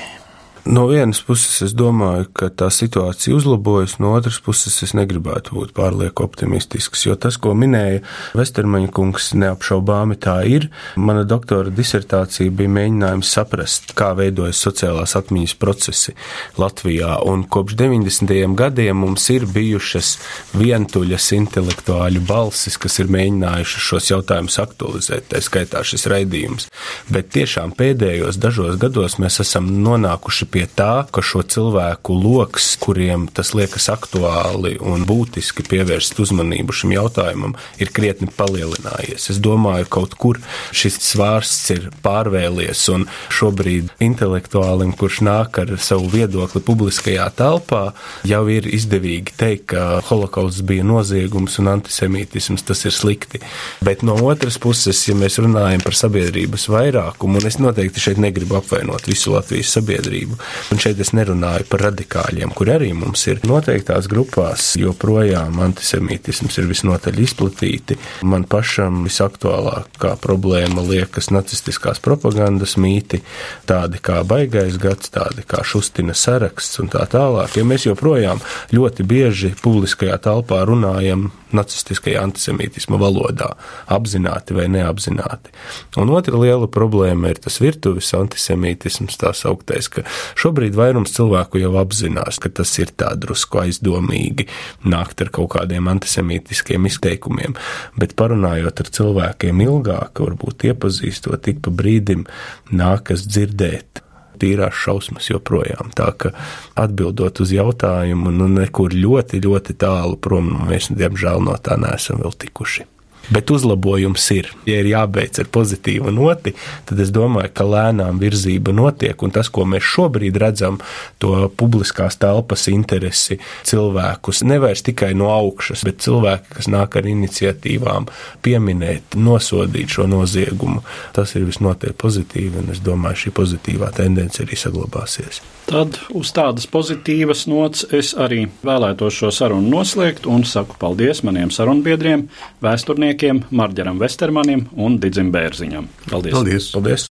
No 0.64 0.86
vienas 0.88 1.18
puses, 1.20 1.58
es 1.60 1.74
domāju, 1.76 2.24
ka 2.32 2.46
tā 2.48 2.70
situācija 2.72 3.34
uzlabojas, 3.36 3.98
no 4.00 4.14
otras 4.16 4.38
puses, 4.40 4.78
es 4.86 4.94
negribētu 4.96 5.52
būt 5.52 5.74
pārlieku 5.76 6.24
optimistisks, 6.24 7.02
jo 7.04 7.16
tas, 7.20 7.36
ko 7.36 7.52
minēja 7.52 7.98
Vestermaņa 8.32 8.88
kungs, 8.96 9.26
neapšaubāmi 9.36 10.16
tā 10.24 10.38
ir. 10.48 10.70
Mana 10.96 11.26
doktora 11.28 11.68
disertācija 11.68 12.48
bija 12.48 12.72
mēģinājums 12.78 13.32
saprast, 13.36 13.92
kā 13.98 14.14
veidojas 14.16 14.62
sociālās 14.64 15.12
atmiņas 15.20 15.54
procesi 15.60 16.14
Latvijā, 16.56 17.18
un 17.28 17.44
kopš 17.44 17.76
90. 17.82 18.56
gadiem 18.56 19.04
mums 19.04 19.28
ir 19.36 19.44
bijušas 19.44 20.14
vientuļas 20.56 21.28
intelektuāļu 21.42 22.24
balsis, 22.24 22.80
kas 22.80 23.02
ir 23.04 23.12
mēģinājušas 23.12 23.90
šos 23.90 24.10
jautājumus 24.14 24.58
aktualizēt, 24.64 25.28
tā 25.28 25.44
skaitā 25.44 25.84
šis 25.84 26.08
raidījums. 26.08 26.70
Bet 27.12 27.34
tiešām 27.36 27.76
pēdējos 27.76 28.40
dažos 28.40 28.80
gados 28.80 29.20
mēs 29.20 29.42
esam 29.44 29.68
nonākuši 29.84 30.52
pie 30.54 30.64
tā, 30.70 31.04
ka 31.10 31.22
šo 31.24 31.42
cilvēku 31.42 32.14
lokus, 32.14 32.74
kuriem 32.78 33.26
tas 33.34 33.52
liekas 33.58 33.88
aktuāli 33.90 34.76
un 34.78 35.02
būtiski 35.08 35.66
pievērst 35.66 36.20
uzmanību 36.22 36.74
šim 36.74 36.94
jautājumam, 36.94 37.56
ir 37.82 37.90
krietni 37.94 38.30
palielinājies. 38.30 39.30
Es 39.34 39.40
domāju, 39.42 39.88
ka 39.88 40.04
kaut 40.04 40.16
kur 40.20 40.40
šis 40.74 40.98
svārsts 41.02 41.72
ir 41.74 41.88
pārvēlies, 42.04 42.82
un 42.94 43.06
šobrīd 43.34 43.92
intelektuālim, 44.04 44.94
kurš 44.98 45.22
nāk 45.26 45.60
ar 45.62 45.74
savu 45.82 46.10
viedokli 46.12 46.62
publiskajā 46.64 47.28
telpā, 47.38 47.84
jau 48.26 48.42
ir 48.52 48.68
izdevīgi 48.68 49.36
teikt, 49.40 49.66
ka 49.74 50.00
holokausts 50.08 50.64
bija 50.66 50.84
noziegums 50.86 51.56
un 51.62 51.70
antisemītisms 51.76 52.66
tas 52.66 52.84
ir 52.88 52.94
slikti. 52.94 53.40
Bet 53.84 54.04
no 54.06 54.16
otras 54.28 54.58
puses, 54.60 55.00
ja 55.08 55.16
mēs 55.18 55.38
runājam 55.42 55.82
par 55.84 55.96
sabiedrības 55.98 56.68
vairākumu, 56.72 57.40
un 57.40 57.50
es 57.50 57.60
noteikti 57.62 58.02
šeit 58.02 58.20
negribu 58.22 58.58
apvainot 58.58 59.08
visu 59.08 59.32
Latvijas 59.34 59.72
sabiedrību, 59.78 60.38
Un 60.72 60.80
šeit 60.82 61.00
es 61.02 61.12
nerunāju 61.16 61.66
par 61.70 61.86
radikāļiem, 61.88 62.52
kur 62.56 62.72
arī 62.74 62.92
mums 62.96 63.24
ir 63.30 63.42
noteiktās 63.46 64.08
grupās, 64.10 64.72
joprojām 64.80 65.60
antisemītisms 65.64 66.58
ir 66.60 66.68
visnotaļ 66.70 67.20
izplatīti. 67.24 67.98
Man 68.26 68.46
pašam 68.50 69.04
visaktuālākā 69.06 70.14
problēma 70.22 70.84
liekas 70.86 71.30
nacistiskās 71.34 72.02
propagandas 72.04 72.76
mīti, 72.80 73.22
tādi 73.68 74.00
kā 74.04 74.22
baigais 74.28 74.78
gads, 74.80 75.12
tādi 75.14 75.46
kā 75.48 75.62
šustina 75.66 76.16
saraksts 76.18 76.80
un 76.82 76.92
tā 76.92 77.06
tālāk. 77.10 77.58
Ja 77.58 77.66
mēs 77.68 77.88
joprojām 77.88 78.42
ļoti 78.74 79.06
bieži 79.08 79.54
publiskajā 79.62 80.18
telpā 80.24 80.64
runājam 80.68 81.30
nacistiskajā 81.56 82.22
antisemītisma 82.24 82.98
valodā, 83.00 83.52
apzināti 83.92 84.56
vai 84.56 84.66
neapzināti. 84.72 85.52
Un 86.00 86.12
otra 86.14 86.38
liela 86.40 86.68
problēma 86.70 87.32
ir 87.32 87.40
tas 87.44 87.60
virtuves 87.62 88.10
antisemītisms, 88.16 89.18
tā 89.20 89.32
sauktais, 89.36 89.88
ka 89.92 90.04
šobrīd 90.40 90.76
vairums 90.78 91.14
cilvēku 91.16 91.62
jau 91.62 91.74
apzinās, 91.80 92.40
ka 92.42 92.52
tas 92.60 92.72
ir 92.82 92.92
tā 92.98 93.12
drusku 93.20 93.62
aizdomīgi 93.64 94.48
nākt 94.84 95.24
ar 95.24 95.32
kaut 95.34 95.54
kādiem 95.56 95.90
antisemītiskiem 95.94 96.90
izteikumiem, 96.90 97.58
bet 98.00 98.16
parunājot 98.18 98.84
ar 98.84 98.94
cilvēkiem 98.98 99.64
ilgāk, 99.66 100.24
varbūt 100.26 100.68
iepazīstot 100.70 101.52
ik 101.52 101.62
pa 101.64 101.74
brīdim, 101.74 102.26
nākas 102.74 103.28
dzirdēt 103.28 104.04
tīrās 104.40 104.78
šausmas 104.84 105.30
joprojām. 105.30 105.92
Tā 105.96 106.10
ka 106.18 106.34
atbildot 106.80 107.42
uz 107.44 107.52
jautājumu, 107.54 108.32
nu 108.34 108.48
nekur 108.52 108.94
ļoti, 108.94 109.42
ļoti 109.44 109.78
tālu 109.80 110.18
prom, 110.20 110.50
mēs 110.70 110.90
diemžēl 110.94 111.44
no 111.44 111.58
tā 111.62 111.78
neesam 111.80 112.22
vēl 112.24 112.36
tikuši. 112.46 112.93
Bet 113.32 113.50
uzlabojums 113.50 114.24
ir. 114.34 114.50
Ja 114.68 114.80
ir 114.82 114.88
jābeidz 114.90 115.40
ar 115.40 115.48
pozitīvu 115.52 116.12
noti, 116.12 116.54
tad 116.88 117.00
es 117.00 117.12
domāju, 117.14 117.52
ka 117.56 117.64
lēnām 117.68 118.20
virzība 118.20 118.74
notiek. 118.76 119.16
Un 119.24 119.32
tas, 119.34 119.48
ko 119.52 119.64
mēs 119.68 119.86
šobrīd 119.94 120.36
redzam, 120.40 120.78
to 121.22 121.48
publiskās 121.56 122.18
telpas 122.20 122.66
interesi 122.72 123.38
cilvēkus, 123.64 124.44
nevairs 124.44 124.84
tikai 124.84 125.12
no 125.16 125.30
augšas, 125.32 125.84
bet 125.86 126.02
cilvēki, 126.04 126.52
kas 126.58 126.70
nāk 126.72 126.98
ar 127.00 127.08
iniciatīvām, 127.08 128.10
pieminēt, 128.44 129.16
nosodīt 129.16 129.96
šo 129.96 130.08
noziegumu, 130.10 130.84
tas 131.16 131.34
ir 131.38 131.46
visnotaļ 131.48 131.96
pozitīvi. 132.00 132.60
Un 132.60 132.72
es 132.74 132.82
domāju, 132.84 133.24
šī 133.24 133.34
pozitīvā 133.40 133.90
tendence 133.96 134.44
arī 134.44 134.58
saglabāsies. 134.58 135.40
Tad 135.64 135.96
uz 136.12 136.28
tādas 136.36 136.66
pozitīvas 136.68 137.46
nots 137.48 137.86
es 137.96 138.12
arī 138.20 138.42
vēlētos 138.66 139.16
šo 139.16 139.30
sarunu 139.32 139.70
noslēgt 139.72 140.28
un 140.28 140.44
saku 140.44 140.76
paldies 140.80 141.22
maniem 141.24 141.48
sarunbiedriem, 141.54 142.26
vēsturniekiem 142.64 143.13
Marģeram 143.50 144.00
Vestermanim 144.02 144.66
un 144.76 144.98
Didzim 144.98 145.30
Bērziņam. 145.34 145.88
Paldies! 146.10 146.34
Paldies. 146.34 146.70
Paldies! 146.74 147.06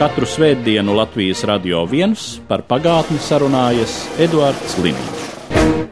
Katru 0.00 0.24
svētdienu 0.24 0.94
Latvijas 0.96 1.44
radio 1.44 1.82
viens 1.84 2.38
par 2.48 2.62
pagātni 2.64 3.20
sarunājas 3.20 3.98
Eduards 4.16 4.78
Liniņš. 4.80 5.89